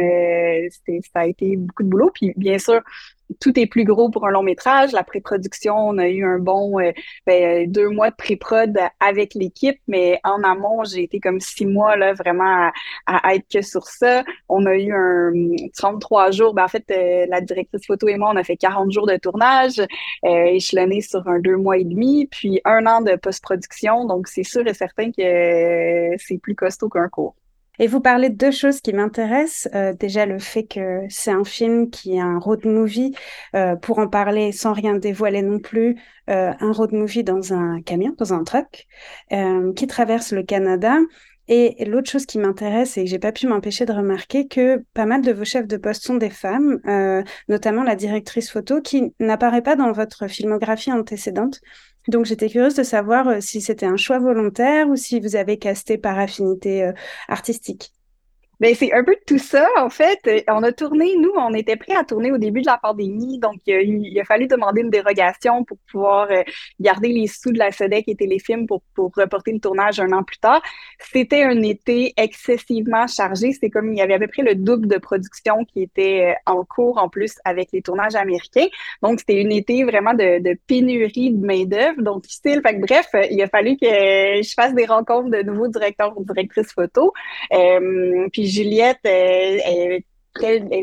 c'était, 0.71 0.99
ça 1.13 1.21
a 1.21 1.25
été 1.25 1.55
beaucoup 1.57 1.83
de 1.83 1.89
boulot. 1.89 2.11
Puis 2.13 2.33
bien 2.35 2.59
sûr, 2.59 2.81
tout 3.39 3.57
est 3.59 3.67
plus 3.67 3.83
gros 3.83 4.09
pour 4.09 4.25
un 4.27 4.31
long 4.31 4.43
métrage. 4.43 4.91
La 4.91 5.03
pré-production, 5.03 5.75
on 5.75 5.97
a 5.97 6.07
eu 6.07 6.25
un 6.25 6.39
bon 6.39 6.79
euh, 6.79 6.91
ben, 7.25 7.69
deux 7.71 7.89
mois 7.89 8.09
de 8.09 8.15
pré-prod 8.15 8.77
avec 8.99 9.33
l'équipe, 9.33 9.79
mais 9.87 10.19
en 10.23 10.43
amont, 10.43 10.83
j'ai 10.83 11.03
été 11.03 11.19
comme 11.19 11.39
six 11.39 11.65
mois 11.65 11.95
là 11.95 12.13
vraiment 12.13 12.71
à, 13.05 13.35
être 13.35 13.47
que 13.51 13.61
sur 13.61 13.85
ça. 13.87 14.23
On 14.47 14.65
a 14.65 14.75
eu 14.75 14.93
un 14.93 15.31
33 15.77 16.31
jours. 16.31 16.53
Ben, 16.53 16.65
en 16.65 16.67
fait, 16.67 16.85
euh, 16.91 17.25
la 17.29 17.41
directrice 17.41 17.85
photo 17.85 18.07
et 18.07 18.17
moi, 18.17 18.31
on 18.33 18.37
a 18.37 18.43
fait 18.43 18.57
40 18.57 18.91
jours 18.91 19.07
de 19.07 19.17
tournage, 19.17 19.79
euh, 19.79 20.45
échelonné 20.45 21.01
sur 21.01 21.27
un 21.27 21.39
deux 21.39 21.57
mois 21.57 21.77
et 21.77 21.83
demi, 21.83 22.27
puis 22.27 22.61
un 22.65 22.85
an 22.85 23.01
de 23.01 23.15
post-production. 23.15 24.05
Donc, 24.05 24.27
c'est 24.27 24.43
sûr 24.43 24.65
et 24.67 24.73
certain 24.73 25.11
que 25.11 26.15
c'est 26.17 26.37
plus 26.41 26.55
costaud 26.55 26.89
qu'un 26.89 27.09
cours. 27.09 27.35
Et 27.79 27.87
vous 27.87 28.01
parlez 28.01 28.29
de 28.29 28.35
deux 28.35 28.51
choses 28.51 28.81
qui 28.81 28.93
m'intéressent. 28.93 29.69
Euh, 29.73 29.93
déjà, 29.93 30.25
le 30.25 30.37
fait 30.37 30.65
que 30.65 31.01
c'est 31.07 31.31
un 31.31 31.45
film 31.45 31.89
qui 31.89 32.15
est 32.15 32.19
un 32.19 32.37
road 32.37 32.65
movie, 32.65 33.15
euh, 33.55 33.77
pour 33.77 33.99
en 33.99 34.07
parler 34.09 34.51
sans 34.51 34.73
rien 34.73 34.95
dévoiler 34.95 35.41
non 35.41 35.59
plus, 35.59 35.95
euh, 36.29 36.51
un 36.59 36.71
road 36.73 36.91
movie 36.91 37.23
dans 37.23 37.53
un 37.53 37.81
camion, 37.81 38.13
dans 38.17 38.33
un 38.33 38.43
truck, 38.43 38.85
qui 39.75 39.87
traverse 39.87 40.31
le 40.33 40.43
Canada. 40.43 40.97
Et 41.51 41.83
l'autre 41.85 42.11
chose 42.11 42.27
qui 42.27 42.37
m'intéresse 42.37 42.95
et 42.97 43.05
que 43.05 43.09
j'ai 43.09 43.17
pas 43.17 43.31
pu 43.31 43.47
m'empêcher 43.47 43.85
de 43.85 43.93
remarquer 43.93 44.47
que 44.47 44.83
pas 44.93 45.07
mal 45.07 45.21
de 45.21 45.31
vos 45.31 45.45
chefs 45.45 45.65
de 45.65 45.77
poste 45.77 46.03
sont 46.03 46.13
des 46.15 46.29
femmes, 46.29 46.79
notamment 47.47 47.81
la 47.81 47.95
directrice 47.95 48.51
photo 48.51 48.81
qui 48.81 49.15
n'apparaît 49.19 49.63
pas 49.63 49.75
dans 49.75 49.91
votre 49.91 50.27
filmographie 50.27 50.91
antécédente. 50.91 51.59
Donc 52.09 52.25
j'étais 52.25 52.49
curieuse 52.49 52.73
de 52.75 52.83
savoir 52.83 53.27
euh, 53.27 53.39
si 53.39 53.61
c'était 53.61 53.85
un 53.85 53.95
choix 53.95 54.17
volontaire 54.19 54.89
ou 54.89 54.95
si 54.95 55.19
vous 55.19 55.35
avez 55.35 55.59
casté 55.59 55.97
par 55.99 56.17
affinité 56.17 56.83
euh, 56.83 56.93
artistique. 57.27 57.93
Ben, 58.59 58.75
c'est 58.75 58.91
un 58.91 59.05
peu 59.05 59.15
tout 59.25 59.37
ça, 59.37 59.69
en 59.77 59.89
fait. 59.89 60.19
Euh, 60.27 60.41
on 60.49 60.63
a 60.63 60.73
tourné, 60.73 61.15
nous, 61.15 61.31
on 61.37 61.53
était 61.53 61.77
prêts 61.77 61.95
à 61.95 62.03
tourner 62.03 62.29
au 62.33 62.37
début 62.37 62.59
de 62.61 62.65
la 62.65 62.77
pandémie, 62.77 63.39
donc 63.39 63.61
euh, 63.69 63.81
il, 63.81 64.19
a 64.19 64.25
fallu 64.25 64.47
demander 64.47 64.81
une 64.81 64.89
dérogation 64.89 65.63
pour 65.63 65.77
pouvoir 65.89 66.27
euh, 66.29 66.43
garder 66.77 67.07
les 67.07 67.27
sous 67.27 67.53
de 67.53 67.57
la 67.57 67.71
SEDEC 67.71 68.09
et 68.09 68.15
Téléfilm 68.15 68.67
pour, 68.67 68.81
pour 68.95 69.13
reporter 69.15 69.53
le 69.53 69.61
tournage 69.61 70.01
un 70.01 70.11
an 70.11 70.23
plus 70.23 70.39
tard. 70.39 70.61
C'était 70.99 71.43
un 71.43 71.61
été 71.61 72.13
excessivement 72.17 73.07
chargé. 73.07 73.53
C'est 73.53 73.69
comme 73.69 73.93
il 73.93 73.97
y 73.97 74.01
avait 74.01 74.15
à 74.15 74.19
peu 74.19 74.27
près 74.27 74.43
le 74.43 74.55
double 74.55 74.87
de 74.87 74.97
production 74.97 75.63
qui 75.63 75.83
était 75.83 76.35
en 76.45 76.65
cours 76.65 76.97
en 76.97 77.07
plus 77.07 77.35
avec 77.45 77.69
les 77.71 77.81
tournages 77.81 78.15
américains. 78.15 78.67
Donc, 79.01 79.21
c'était 79.21 79.39
une 79.39 79.53
été 79.53 79.85
vraiment 79.85 80.13
de, 80.13 80.39
de 80.39 80.57
pénurie 80.67 81.31
de 81.31 81.45
main-d'œuvre. 81.45 82.01
Donc, 82.01 82.25
style. 82.25 82.61
Fait 82.61 82.75
que, 82.75 82.85
bref, 82.85 83.07
il 83.31 83.41
a 83.41 83.47
fallu 83.47 83.77
que 83.77 83.87
je 83.87 84.53
fasse 84.53 84.73
des 84.73 84.85
rencontres 84.85 85.29
de 85.29 85.43
nouveaux 85.43 85.69
directeurs 85.69 86.17
ou 86.17 86.25
directrices 86.25 86.73
photo. 86.73 87.13
puis 87.49 88.48
Juliette, 88.49 88.99
elle, 89.03 90.03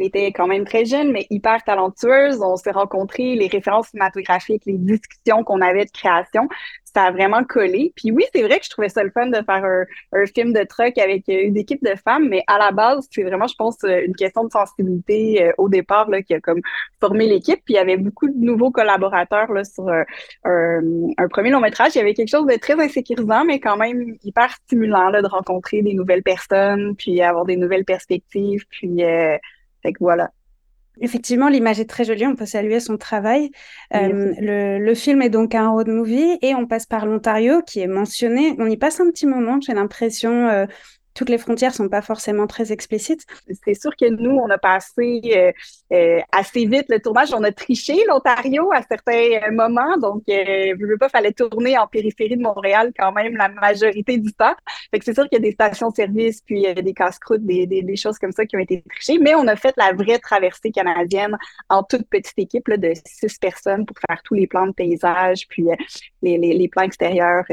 était 0.02 0.32
quand 0.32 0.46
même 0.46 0.64
très 0.64 0.84
jeune, 0.84 1.12
mais 1.12 1.26
hyper 1.30 1.62
talentueuse. 1.64 2.40
On 2.40 2.56
s'est 2.56 2.70
rencontrés, 2.70 3.34
les 3.34 3.48
références 3.48 3.88
cinématographiques, 3.88 4.64
les 4.66 4.78
discussions 4.78 5.44
qu'on 5.44 5.60
avait 5.60 5.84
de 5.84 5.90
création, 5.90 6.48
ça 6.96 7.04
a 7.04 7.10
vraiment 7.10 7.44
collé. 7.44 7.92
Puis 7.94 8.10
oui, 8.10 8.24
c'est 8.34 8.42
vrai 8.42 8.58
que 8.58 8.64
je 8.64 8.70
trouvais 8.70 8.88
ça 8.88 9.04
le 9.04 9.10
fun 9.10 9.26
de 9.26 9.36
faire 9.44 9.62
un, 9.64 10.26
film 10.34 10.54
de 10.54 10.64
truck 10.64 10.96
avec 10.96 11.28
euh, 11.28 11.42
une 11.42 11.58
équipe 11.58 11.84
de 11.84 11.94
femmes, 11.94 12.26
mais 12.28 12.42
à 12.46 12.56
la 12.58 12.72
base, 12.72 13.06
c'est 13.10 13.22
vraiment, 13.22 13.46
je 13.46 13.54
pense, 13.54 13.76
euh, 13.84 14.06
une 14.06 14.16
question 14.16 14.44
de 14.44 14.50
sensibilité 14.50 15.44
euh, 15.44 15.52
au 15.58 15.68
départ 15.68 16.08
là, 16.08 16.22
qui 16.22 16.32
a 16.32 16.40
comme 16.40 16.62
formé 16.98 17.26
l'équipe. 17.26 17.60
Puis 17.66 17.74
il 17.74 17.76
y 17.76 17.78
avait 17.78 17.98
beaucoup 17.98 18.28
de 18.28 18.38
nouveaux 18.38 18.70
collaborateurs 18.70 19.52
là, 19.52 19.62
sur 19.64 19.86
un, 19.90 21.28
premier 21.28 21.50
long 21.50 21.60
métrage. 21.60 21.94
Il 21.94 21.98
y 21.98 22.00
avait 22.00 22.14
quelque 22.14 22.30
chose 22.30 22.46
de 22.46 22.56
très 22.56 22.80
insécurisant, 22.82 23.44
mais 23.44 23.60
quand 23.60 23.76
même 23.76 24.16
hyper 24.24 24.50
stimulant 24.64 25.10
là, 25.10 25.20
de 25.20 25.28
rencontrer 25.28 25.82
des 25.82 25.92
nouvelles 25.92 26.22
personnes, 26.22 26.96
puis 26.96 27.20
avoir 27.20 27.44
des 27.44 27.56
nouvelles 27.56 27.84
perspectives. 27.84 28.64
Puis 28.70 29.02
fait 29.82 29.92
que 29.92 29.98
voilà. 30.00 30.30
Effectivement, 31.00 31.48
l'image 31.48 31.78
est 31.80 31.88
très 31.88 32.04
jolie, 32.04 32.26
on 32.26 32.34
peut 32.34 32.46
saluer 32.46 32.80
son 32.80 32.96
travail. 32.96 33.50
Euh, 33.94 34.32
le, 34.40 34.78
le, 34.78 34.94
film 34.94 35.20
est 35.22 35.28
donc 35.28 35.54
un 35.54 35.68
road 35.68 35.88
movie 35.88 36.38
et 36.40 36.54
on 36.54 36.66
passe 36.66 36.86
par 36.86 37.04
l'Ontario 37.04 37.62
qui 37.62 37.80
est 37.80 37.86
mentionné. 37.86 38.54
On 38.58 38.66
y 38.66 38.76
passe 38.76 39.00
un 39.00 39.10
petit 39.10 39.26
moment, 39.26 39.60
j'ai 39.60 39.74
l'impression, 39.74 40.48
euh, 40.48 40.66
toutes 41.16 41.30
les 41.30 41.38
frontières 41.38 41.74
sont 41.74 41.88
pas 41.88 42.02
forcément 42.02 42.46
très 42.46 42.72
explicites. 42.72 43.24
C'est 43.64 43.74
sûr 43.74 43.90
que 43.96 44.08
nous, 44.08 44.30
on 44.30 44.48
a 44.50 44.58
passé 44.58 45.20
euh, 45.34 45.52
euh, 45.92 46.20
assez 46.32 46.66
vite 46.66 46.86
le 46.88 47.00
tournage. 47.00 47.32
On 47.32 47.42
a 47.44 47.52
triché 47.52 47.94
l'Ontario 48.08 48.72
à 48.72 48.82
certains 48.82 49.12
euh, 49.12 49.52
moments, 49.52 49.96
donc 49.98 50.22
je 50.26 50.86
veux 50.86 50.98
pas, 50.98 51.08
fallait 51.08 51.32
tourner 51.32 51.78
en 51.78 51.86
périphérie 51.86 52.36
de 52.36 52.42
Montréal 52.42 52.92
quand 52.98 53.12
même 53.12 53.36
la 53.36 53.48
majorité 53.48 54.18
du 54.18 54.32
temps. 54.32 54.54
Fait 54.90 54.98
que 54.98 55.04
c'est 55.04 55.14
sûr 55.14 55.28
qu'il 55.28 55.38
y 55.38 55.42
a 55.42 55.44
des 55.44 55.52
stations-service, 55.52 56.42
puis 56.42 56.66
a 56.66 56.74
des 56.74 56.92
casse-croûtes, 56.92 57.44
des, 57.44 57.66
des, 57.66 57.82
des, 57.82 57.96
choses 57.96 58.18
comme 58.18 58.32
ça 58.32 58.44
qui 58.46 58.56
ont 58.56 58.60
été 58.60 58.82
trichées. 58.88 59.18
Mais 59.20 59.34
on 59.34 59.46
a 59.46 59.56
fait 59.56 59.74
la 59.76 59.92
vraie 59.92 60.18
traversée 60.18 60.70
canadienne 60.70 61.36
en 61.68 61.82
toute 61.82 62.08
petite 62.08 62.38
équipe 62.38 62.68
là, 62.68 62.76
de 62.76 62.92
six 63.06 63.38
personnes 63.38 63.86
pour 63.86 63.96
faire 64.08 64.20
tous 64.24 64.34
les 64.34 64.46
plans 64.46 64.66
de 64.66 64.72
paysage, 64.72 65.46
puis 65.48 65.66
les, 66.22 66.38
les, 66.38 66.54
les, 66.54 66.68
plans 66.68 66.82
extérieurs 66.82 67.44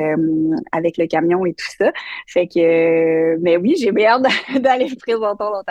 avec 0.71 0.97
le 0.97 1.05
camion 1.07 1.45
et 1.45 1.53
tout 1.53 1.65
ça. 1.77 1.91
Fait 2.27 2.47
que, 2.47 3.37
mais 3.37 3.57
oui, 3.57 3.75
j'ai 3.77 3.91
bien 3.91 4.13
hâte 4.13 4.23
d'aller 4.61 4.93
présenter 4.95 5.43
en 5.43 5.63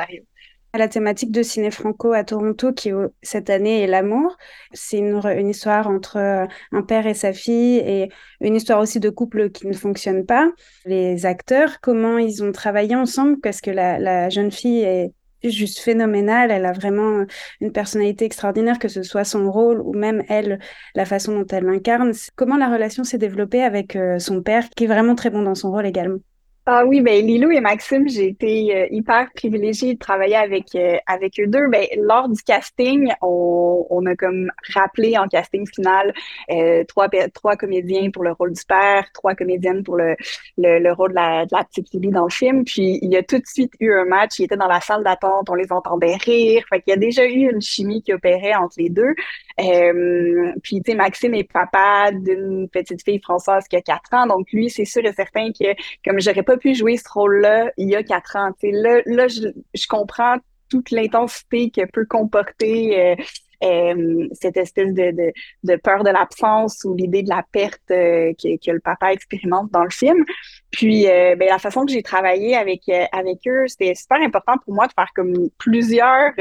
Ontario. 0.74 0.82
La 0.82 0.88
thématique 0.88 1.30
de 1.30 1.42
Ciné 1.42 1.70
Franco 1.70 2.12
à 2.12 2.24
Toronto, 2.24 2.72
qui 2.72 2.90
cette 3.22 3.50
année 3.50 3.82
est 3.82 3.86
l'amour, 3.86 4.36
c'est 4.72 4.98
une, 4.98 5.48
histoire 5.48 5.88
entre 5.88 6.16
euh, 6.16 6.46
un 6.72 6.82
père 6.82 7.06
et 7.06 7.14
sa 7.14 7.32
fille 7.32 7.76
et 7.78 8.10
une 8.40 8.56
histoire 8.56 8.80
aussi 8.80 9.00
de 9.00 9.10
couple 9.10 9.50
qui 9.50 9.66
ne 9.66 9.74
fonctionne 9.74 10.24
pas. 10.24 10.48
Les 10.86 11.26
acteurs, 11.26 11.80
comment 11.80 12.18
ils 12.18 12.42
ont 12.42 12.52
travaillé 12.52 12.96
ensemble, 12.96 13.38
parce 13.40 13.60
que 13.60 13.70
la, 13.70 14.28
jeune 14.30 14.50
fille 14.50 14.82
est 14.82 15.12
juste 15.44 15.80
phénoménale. 15.80 16.50
Elle 16.50 16.66
a 16.66 16.72
vraiment 16.72 17.24
une 17.60 17.72
personnalité 17.72 18.24
extraordinaire, 18.24 18.78
que 18.78 18.88
ce 18.88 19.02
soit 19.02 19.24
son 19.24 19.50
rôle 19.50 19.80
ou 19.80 19.92
même 19.92 20.22
elle, 20.28 20.58
la 20.94 21.04
façon 21.04 21.38
dont 21.38 21.46
elle 21.50 21.64
l'incarne. 21.64 22.12
Comment 22.36 22.56
la 22.56 22.70
relation 22.70 23.04
s'est 23.04 23.18
développée 23.18 23.62
avec 23.62 23.96
euh, 23.96 24.18
son 24.18 24.42
père, 24.42 24.68
qui 24.70 24.84
est 24.84 24.88
vraiment 24.88 25.14
très 25.14 25.30
bon 25.30 25.42
dans 25.42 25.54
son 25.54 25.70
rôle 25.70 25.86
également? 25.86 26.18
Ah 26.64 26.84
oui, 26.86 27.00
ben 27.00 27.26
Lilou 27.26 27.50
et 27.50 27.60
Maxime, 27.60 28.08
j'ai 28.08 28.28
été 28.28 28.72
euh, 28.76 28.86
hyper 28.92 29.32
privilégiée 29.34 29.94
de 29.94 29.98
travailler 29.98 30.36
avec 30.36 30.76
euh, 30.76 30.96
avec 31.08 31.40
eux 31.40 31.48
deux. 31.48 31.66
Ben 31.66 31.88
lors 31.96 32.28
du 32.28 32.40
casting, 32.40 33.10
on, 33.20 33.84
on 33.90 34.06
a 34.06 34.14
comme 34.14 34.48
rappelé 34.72 35.18
en 35.18 35.26
casting 35.26 35.66
final 35.74 36.14
euh, 36.52 36.84
trois 36.84 37.08
trois 37.34 37.56
comédiens 37.56 38.12
pour 38.12 38.22
le 38.22 38.30
rôle 38.30 38.52
du 38.52 38.62
père, 38.64 39.04
trois 39.12 39.34
comédiennes 39.34 39.82
pour 39.82 39.96
le 39.96 40.14
le, 40.56 40.78
le 40.78 40.92
rôle 40.92 41.10
de 41.10 41.16
la, 41.16 41.64
petite 41.64 41.92
Lily 41.94 42.10
dans 42.10 42.26
le 42.26 42.30
film. 42.30 42.64
Puis 42.64 43.00
il 43.02 43.10
y 43.10 43.16
a 43.16 43.24
tout 43.24 43.38
de 43.38 43.46
suite 43.46 43.72
eu 43.80 43.92
un 43.92 44.04
match. 44.04 44.38
Ils 44.38 44.44
étaient 44.44 44.56
dans 44.56 44.68
la 44.68 44.80
salle 44.80 45.02
d'attente, 45.02 45.50
on 45.50 45.54
les 45.54 45.72
entendait 45.72 46.14
rire. 46.14 46.62
Fait 46.70 46.80
qu'il 46.80 46.92
y 46.92 46.94
a 46.94 47.00
déjà 47.00 47.24
eu 47.26 47.50
une 47.50 47.60
chimie 47.60 48.02
qui 48.04 48.12
opérait 48.12 48.54
entre 48.54 48.76
les 48.78 48.88
deux. 48.88 49.14
Puis 50.62 50.80
tu 50.82 50.92
sais, 50.92 50.96
Maxime 50.96 51.34
est 51.34 51.50
papa 51.52 52.12
d'une 52.12 52.68
petite 52.68 53.02
fille 53.02 53.20
française 53.20 53.64
qui 53.68 53.74
a 53.76 53.80
quatre 53.82 54.12
ans, 54.14 54.26
donc 54.26 54.50
lui 54.52 54.70
c'est 54.70 54.84
sûr 54.84 55.04
et 55.04 55.12
certain 55.12 55.48
que 55.50 55.74
comme 56.04 56.20
j'aurais 56.20 56.42
pas 56.42 56.51
pu 56.56 56.74
jouer 56.74 56.96
ce 56.96 57.08
rôle-là 57.08 57.72
il 57.76 57.88
y 57.88 57.96
a 57.96 58.02
quatre 58.02 58.36
ans. 58.36 58.50
là, 58.62 59.00
là 59.06 59.28
je, 59.28 59.48
je 59.74 59.86
comprends 59.86 60.38
toute 60.72 60.90
l'intensité 60.90 61.70
que 61.70 61.84
peut 61.84 62.06
comporter 62.06 62.98
euh, 62.98 63.16
euh, 63.62 64.26
cette 64.32 64.56
espèce 64.56 64.92
de, 64.94 65.32
de, 65.62 65.76
peur 65.76 66.02
de 66.02 66.08
l'absence 66.08 66.82
ou 66.84 66.94
l'idée 66.94 67.22
de 67.22 67.28
la 67.28 67.44
perte 67.52 67.90
euh, 67.90 68.32
que, 68.42 68.56
que, 68.56 68.70
le 68.70 68.80
papa 68.80 69.12
expérimente 69.12 69.70
dans 69.70 69.84
le 69.84 69.90
film. 69.90 70.24
Puis, 70.70 71.04
ben, 71.04 71.38
la 71.38 71.58
façon 71.58 71.84
que 71.84 71.92
j'ai 71.92 72.02
travaillé 72.02 72.56
avec 72.56 72.88
avec 73.12 73.40
eux, 73.46 73.68
c'était 73.68 73.94
super 73.94 74.18
important 74.22 74.54
pour 74.64 74.72
moi 74.72 74.86
de 74.86 74.92
faire 74.94 75.10
comme 75.14 75.50
plusieurs 75.58 76.32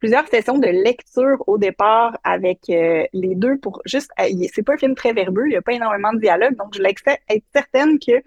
plusieurs 0.00 0.26
sessions 0.26 0.58
de 0.58 0.66
lecture 0.66 1.42
au 1.46 1.56
départ 1.56 2.18
avec 2.24 2.58
les 2.66 3.34
deux 3.36 3.56
pour 3.58 3.80
juste. 3.84 4.10
c'est 4.52 4.64
pas 4.64 4.74
un 4.74 4.78
film 4.78 4.96
très 4.96 5.12
verbeux, 5.12 5.44
il 5.46 5.52
y 5.52 5.56
a 5.56 5.62
pas 5.62 5.74
énormément 5.74 6.12
de 6.12 6.18
dialogue, 6.18 6.56
donc 6.56 6.74
je 6.74 6.78
voulais 6.78 6.94
être 7.30 7.44
certaine 7.54 8.00
que 8.00 8.20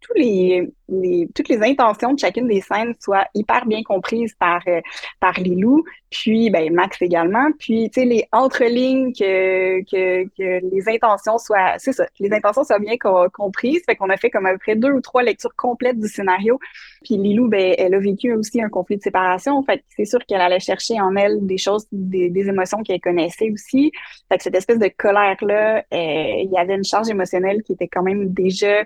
tous 0.00 0.14
les, 0.14 0.70
les, 0.88 1.28
toutes 1.34 1.48
les 1.48 1.62
intentions 1.62 2.12
de 2.14 2.18
chacune 2.18 2.48
des 2.48 2.60
scènes 2.60 2.94
soient 3.00 3.26
hyper 3.34 3.66
bien 3.66 3.82
comprises 3.82 4.34
par, 4.38 4.60
euh, 4.68 4.80
par 5.20 5.38
Lilou, 5.40 5.84
puis 6.10 6.50
ben, 6.50 6.72
Max 6.72 7.00
également, 7.02 7.50
puis 7.58 7.90
tu 7.90 8.00
sais, 8.00 8.06
les 8.06 8.24
entre-lignes, 8.32 9.12
que, 9.12 9.80
que, 9.82 10.24
que 10.36 10.74
les 10.74 10.88
intentions 10.88 11.38
soient, 11.38 11.74
c'est 11.78 11.92
ça, 11.92 12.06
les 12.18 12.32
intentions 12.32 12.64
soient 12.64 12.78
bien 12.78 12.96
comprises, 13.32 13.82
fait 13.84 13.96
qu'on 13.96 14.08
a 14.08 14.16
fait 14.16 14.30
comme 14.30 14.46
à 14.46 14.52
peu 14.52 14.58
près 14.58 14.76
deux 14.76 14.92
ou 14.92 15.00
trois 15.00 15.22
lectures 15.22 15.54
complètes 15.56 15.98
du 15.98 16.08
scénario, 16.08 16.58
puis 17.04 17.16
Lilou, 17.16 17.48
ben, 17.48 17.74
elle 17.76 17.94
a 17.94 17.98
vécu 17.98 18.32
aussi 18.32 18.62
un 18.62 18.68
conflit 18.68 18.96
de 18.96 19.02
séparation, 19.02 19.62
fait, 19.64 19.84
c'est 19.96 20.04
sûr 20.04 20.24
qu'elle 20.26 20.40
allait 20.40 20.60
chercher 20.60 21.00
en 21.00 21.14
elle 21.16 21.44
des 21.46 21.58
choses, 21.58 21.86
des, 21.92 22.30
des 22.30 22.48
émotions 22.48 22.82
qu'elle 22.82 23.00
connaissait 23.00 23.50
aussi, 23.50 23.92
fait 24.28 24.38
que 24.38 24.44
cette 24.44 24.54
espèce 24.54 24.78
de 24.78 24.90
colère-là, 24.96 25.78
euh, 25.78 25.82
il 25.92 26.50
y 26.50 26.58
avait 26.58 26.74
une 26.74 26.84
charge 26.84 27.08
émotionnelle 27.08 27.62
qui 27.62 27.72
était 27.72 27.88
quand 27.88 28.02
même 28.02 28.32
déjà 28.32 28.84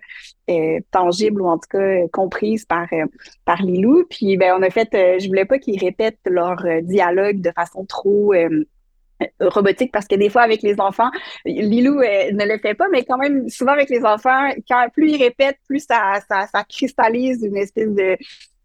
euh, 0.50 0.80
ou 1.08 1.48
en 1.48 1.58
tout 1.58 1.68
cas 1.70 1.78
euh, 1.78 2.08
comprise 2.12 2.64
par 2.64 2.86
euh, 2.92 3.06
par 3.44 3.62
Lilou. 3.62 4.04
Puis 4.08 4.36
ben 4.36 4.54
on 4.58 4.62
a 4.62 4.70
fait, 4.70 4.88
je 5.20 5.26
voulais 5.28 5.44
pas 5.44 5.58
qu'ils 5.58 5.78
répètent 5.78 6.18
leur 6.26 6.64
dialogue 6.82 7.40
de 7.40 7.50
façon 7.50 7.84
trop 7.84 8.34
robotique 9.40 9.92
parce 9.92 10.08
que 10.08 10.16
des 10.16 10.28
fois 10.28 10.42
avec 10.42 10.62
les 10.62 10.80
enfants, 10.80 11.10
Lilou 11.44 12.00
ne 12.00 12.44
le 12.44 12.58
fait 12.58 12.74
pas, 12.74 12.88
mais 12.90 13.04
quand 13.04 13.18
même 13.18 13.48
souvent 13.48 13.72
avec 13.72 13.88
les 13.88 14.04
enfants, 14.04 14.50
quand 14.68 14.88
plus 14.92 15.12
ils 15.12 15.22
répètent, 15.22 15.58
plus 15.68 15.84
ça, 15.86 16.18
ça, 16.28 16.64
cristallise 16.64 17.42
une 17.42 17.56
espèce 17.56 17.90
de 17.90 18.16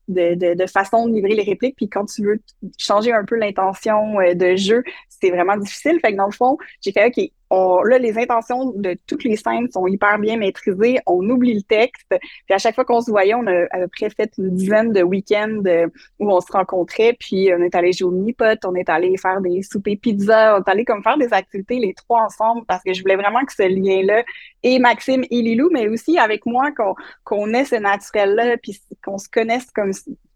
de, 0.07 0.35
de, 0.35 0.53
de, 0.53 0.65
façon 0.67 1.07
de 1.07 1.13
livrer 1.13 1.35
les 1.35 1.43
répliques. 1.43 1.75
Puis 1.75 1.89
quand 1.89 2.05
tu 2.05 2.23
veux 2.23 2.39
changer 2.77 3.11
un 3.11 3.25
peu 3.25 3.35
l'intention 3.35 4.19
euh, 4.19 4.33
de 4.33 4.55
jeu, 4.55 4.83
c'est 5.09 5.29
vraiment 5.29 5.57
difficile. 5.57 5.99
Fait 5.99 6.11
que 6.11 6.17
dans 6.17 6.27
le 6.27 6.31
fond, 6.31 6.57
j'ai 6.81 6.91
fait, 6.91 7.07
OK, 7.07 7.31
on, 7.49 7.81
là, 7.83 7.97
les 7.97 8.17
intentions 8.17 8.71
de 8.75 8.97
toutes 9.07 9.23
les 9.23 9.35
scènes 9.35 9.69
sont 9.71 9.87
hyper 9.87 10.19
bien 10.19 10.37
maîtrisées. 10.37 10.99
On 11.05 11.27
oublie 11.29 11.53
le 11.53 11.61
texte. 11.61 12.07
Puis 12.09 12.53
à 12.53 12.57
chaque 12.57 12.75
fois 12.75 12.85
qu'on 12.85 13.01
se 13.01 13.09
voyait, 13.09 13.35
on 13.35 13.47
a 13.47 13.65
à 13.71 13.79
peu 13.79 13.87
près 13.87 14.09
fait 14.09 14.31
une 14.37 14.55
dizaine 14.55 14.91
de 14.91 15.01
week-ends 15.01 15.61
euh, 15.65 15.87
où 16.19 16.31
on 16.31 16.41
se 16.41 16.51
rencontrait. 16.51 17.15
Puis 17.19 17.49
on 17.53 17.61
est 17.61 17.75
allé 17.75 17.93
jouer 17.93 18.09
au 18.09 18.11
Nipot, 18.11 18.45
on 18.65 18.75
est 18.75 18.89
allé 18.89 19.15
faire 19.17 19.41
des 19.41 19.61
soupers 19.61 19.97
pizza, 19.97 20.57
on 20.57 20.63
est 20.63 20.69
allé 20.69 20.85
comme 20.85 21.03
faire 21.03 21.17
des 21.17 21.33
activités 21.33 21.79
les 21.79 21.93
trois 21.93 22.23
ensemble 22.23 22.65
parce 22.67 22.83
que 22.83 22.93
je 22.93 23.01
voulais 23.01 23.15
vraiment 23.15 23.43
que 23.45 23.53
ce 23.53 23.63
lien-là, 23.63 24.23
et 24.63 24.79
Maxime 24.79 25.23
et 25.29 25.41
Lilou, 25.41 25.69
mais 25.71 25.87
aussi 25.87 26.17
avec 26.17 26.45
moi, 26.45 26.71
qu'on 26.71 26.95
qu'on 27.23 27.53
ait 27.53 27.65
ce 27.65 27.75
naturel-là, 27.75 28.57
puis 28.57 28.79
qu'on 29.03 29.17
se 29.17 29.29
connaisse 29.29 29.69
comme 29.71 29.91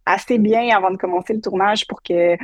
assez 0.06 0.38
bien 0.38 0.76
avant 0.76 0.92
de 0.92 0.98
commencer 0.98 1.34
le 1.34 1.42
tournage 1.42 1.86
pour 1.88 2.02
que 2.02 2.36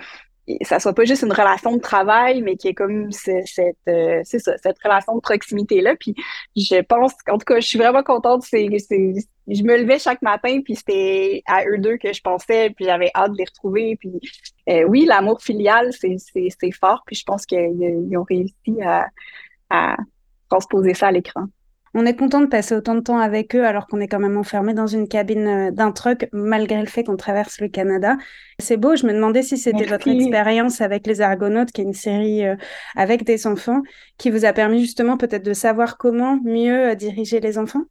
ça 0.61 0.79
soit 0.79 0.93
pas 0.93 1.03
juste 1.03 1.23
une 1.23 1.33
relation 1.33 1.75
de 1.75 1.81
travail, 1.81 2.41
mais 2.41 2.55
qui 2.55 2.69
est 2.69 2.73
comme 2.73 3.11
cette, 3.11 3.75
euh, 3.89 4.21
c'est 4.23 4.39
ça, 4.39 4.57
cette 4.57 4.77
relation 4.81 5.15
de 5.15 5.21
proximité-là. 5.21 5.95
Puis 5.99 6.15
je 6.55 6.81
pense, 6.81 7.13
en 7.29 7.37
tout 7.37 7.45
cas, 7.45 7.59
je 7.59 7.67
suis 7.67 7.77
vraiment 7.77 8.03
contente. 8.03 8.43
C'est, 8.43 8.67
je 8.69 9.63
me 9.63 9.77
levais 9.77 9.99
chaque 9.99 10.21
matin, 10.21 10.61
puis 10.63 10.75
c'était 10.75 11.43
à 11.47 11.65
eux 11.65 11.77
deux 11.77 11.97
que 11.97 12.13
je 12.13 12.21
pensais, 12.21 12.69
puis 12.69 12.85
j'avais 12.85 13.11
hâte 13.13 13.33
de 13.33 13.37
les 13.37 13.45
retrouver. 13.45 13.97
Puis 13.99 14.19
euh, 14.69 14.83
oui, 14.83 15.05
l'amour 15.05 15.41
filial, 15.41 15.91
c'est, 15.91 16.15
c'est, 16.17 16.71
fort, 16.71 17.03
puis 17.05 17.15
je 17.15 17.23
pense 17.23 17.45
qu'ils 17.45 18.17
ont 18.17 18.23
réussi 18.23 18.81
à, 18.81 19.07
à 19.69 19.97
transposer 20.49 20.93
ça 20.93 21.07
à 21.07 21.11
l'écran. 21.11 21.47
On 21.99 22.05
est 22.05 22.15
content 22.15 22.41
de 22.41 22.45
passer 22.45 22.75
autant 22.75 22.93
de 22.93 22.99
temps 22.99 23.17
avec 23.17 23.55
eux 23.55 23.65
alors 23.65 23.87
qu'on 23.87 23.99
est 23.99 24.07
quand 24.07 24.19
même 24.19 24.37
enfermé 24.37 24.75
dans 24.75 24.85
une 24.85 25.07
cabine 25.07 25.47
euh, 25.47 25.71
d'un 25.71 25.91
truck 25.91 26.29
malgré 26.31 26.79
le 26.79 26.85
fait 26.85 27.03
qu'on 27.03 27.17
traverse 27.17 27.59
le 27.59 27.69
Canada. 27.69 28.17
C'est 28.59 28.77
beau, 28.77 28.95
je 28.95 29.07
me 29.07 29.13
demandais 29.13 29.41
si 29.41 29.57
c'était 29.57 29.85
votre 29.85 30.07
expérience 30.07 30.79
avec 30.79 31.07
les 31.07 31.21
Argonautes, 31.21 31.71
qui 31.71 31.81
est 31.81 31.85
une 31.85 31.95
série 31.95 32.45
euh, 32.45 32.55
avec 32.95 33.23
des 33.23 33.47
enfants, 33.47 33.81
qui 34.19 34.29
vous 34.29 34.45
a 34.45 34.53
permis 34.53 34.81
justement 34.81 35.17
peut-être 35.17 35.43
de 35.43 35.53
savoir 35.53 35.97
comment 35.97 36.39
mieux 36.43 36.91
euh, 36.91 36.93
diriger 36.93 37.39
les 37.39 37.57
enfants? 37.57 37.85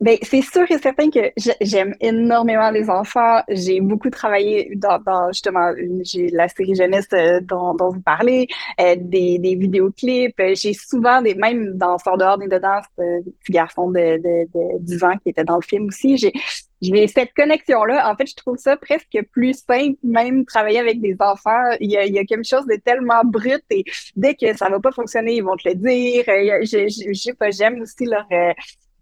Ben, 0.00 0.16
c'est 0.22 0.40
sûr 0.40 0.64
et 0.70 0.78
certain 0.78 1.10
que 1.10 1.30
j'aime 1.60 1.94
énormément 2.00 2.70
les 2.70 2.88
enfants. 2.88 3.42
J'ai 3.48 3.82
beaucoup 3.82 4.08
travaillé 4.08 4.72
dans, 4.74 4.98
justement 5.30 5.72
j'ai 6.02 6.28
la 6.28 6.48
série 6.48 6.74
jeunesse 6.74 7.08
euh, 7.12 7.40
dont, 7.42 7.74
dont 7.74 7.90
vous 7.90 8.00
parlez, 8.00 8.48
euh, 8.80 8.96
des, 8.98 9.38
des 9.38 9.56
vidéoclips. 9.56 10.40
J'ai 10.54 10.72
souvent 10.72 11.20
des 11.20 11.34
même 11.34 11.76
dans 11.76 11.98
Sort 11.98 12.16
dehors 12.16 12.38
des 12.38 12.48
dedans, 12.48 12.80
ce 12.96 13.22
petit 13.22 13.52
garçon 13.52 13.90
de, 13.90 14.16
de, 14.16 14.48
de 14.54 14.78
10 14.80 15.04
ans 15.04 15.18
qui 15.22 15.28
était 15.28 15.44
dans 15.44 15.56
le 15.56 15.62
film 15.62 15.88
aussi. 15.88 16.16
J'ai 16.16 16.32
j'ai 16.80 17.06
cette 17.08 17.34
connexion-là, 17.34 18.10
en 18.10 18.16
fait, 18.16 18.26
je 18.26 18.34
trouve 18.34 18.56
ça 18.56 18.74
presque 18.78 19.18
plus 19.32 19.52
simple, 19.52 19.98
même 20.02 20.46
travailler 20.46 20.78
avec 20.78 21.02
des 21.02 21.14
enfants. 21.20 21.62
Il 21.78 21.90
y 21.90 21.98
a, 21.98 22.06
il 22.06 22.14
y 22.14 22.18
a 22.18 22.24
quelque 22.24 22.46
chose 22.46 22.64
de 22.64 22.76
tellement 22.76 23.22
brut 23.22 23.62
et 23.68 23.84
dès 24.16 24.34
que 24.34 24.56
ça 24.56 24.70
va 24.70 24.80
pas 24.80 24.90
fonctionner, 24.90 25.34
ils 25.34 25.44
vont 25.44 25.56
te 25.56 25.68
le 25.68 25.74
dire. 25.74 26.24
Je, 26.26 26.88
je, 26.88 27.50
j'aime 27.50 27.82
aussi 27.82 28.06
leur, 28.06 28.26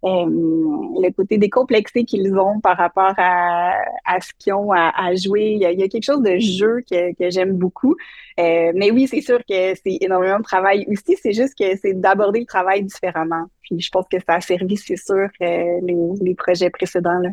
euh, 0.05 0.25
le 0.27 1.11
côté 1.11 1.37
décomplexé 1.37 2.05
qu'ils 2.05 2.33
ont 2.37 2.59
par 2.61 2.77
rapport 2.77 3.13
à, 3.17 3.73
ce 4.21 4.31
qu'ils 4.37 4.53
ont 4.53 4.71
à, 4.71 5.15
jouer. 5.15 5.57
Il 5.59 5.61
y, 5.61 5.65
a, 5.65 5.87
quelque 5.87 6.03
chose 6.03 6.21
de 6.21 6.37
jeu 6.39 6.83
que, 6.89 7.29
j'aime 7.29 7.53
beaucoup. 7.53 7.95
Euh, 8.39 8.71
mais 8.75 8.91
oui, 8.91 9.07
c'est 9.07 9.21
sûr 9.21 9.39
que 9.39 9.73
c'est 9.75 9.97
énormément 10.01 10.39
de 10.39 10.43
travail 10.43 10.85
aussi. 10.89 11.17
C'est 11.21 11.33
juste 11.33 11.57
que 11.57 11.75
c'est 11.81 11.93
d'aborder 11.93 12.39
le 12.39 12.45
travail 12.45 12.83
différemment. 12.83 13.45
Puis 13.61 13.79
je 13.79 13.89
pense 13.89 14.05
que 14.09 14.17
ça 14.19 14.35
a 14.35 14.41
servi, 14.41 14.77
c'est 14.77 14.95
sûr, 14.95 15.27
euh, 15.41 15.79
les, 16.21 16.35
projets 16.35 16.69
précédents. 16.69 17.19
Là. 17.19 17.29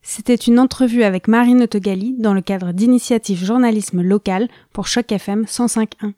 C'était 0.00 0.34
une 0.34 0.58
entrevue 0.58 1.02
avec 1.02 1.28
Marine 1.28 1.62
Autogali 1.62 2.16
dans 2.18 2.34
le 2.34 2.40
cadre 2.40 2.72
d'Initiative 2.72 3.44
Journalisme 3.44 4.02
Local 4.02 4.48
pour 4.72 4.86
Choc 4.86 5.12
FM 5.12 5.42
105.1. 5.42 6.14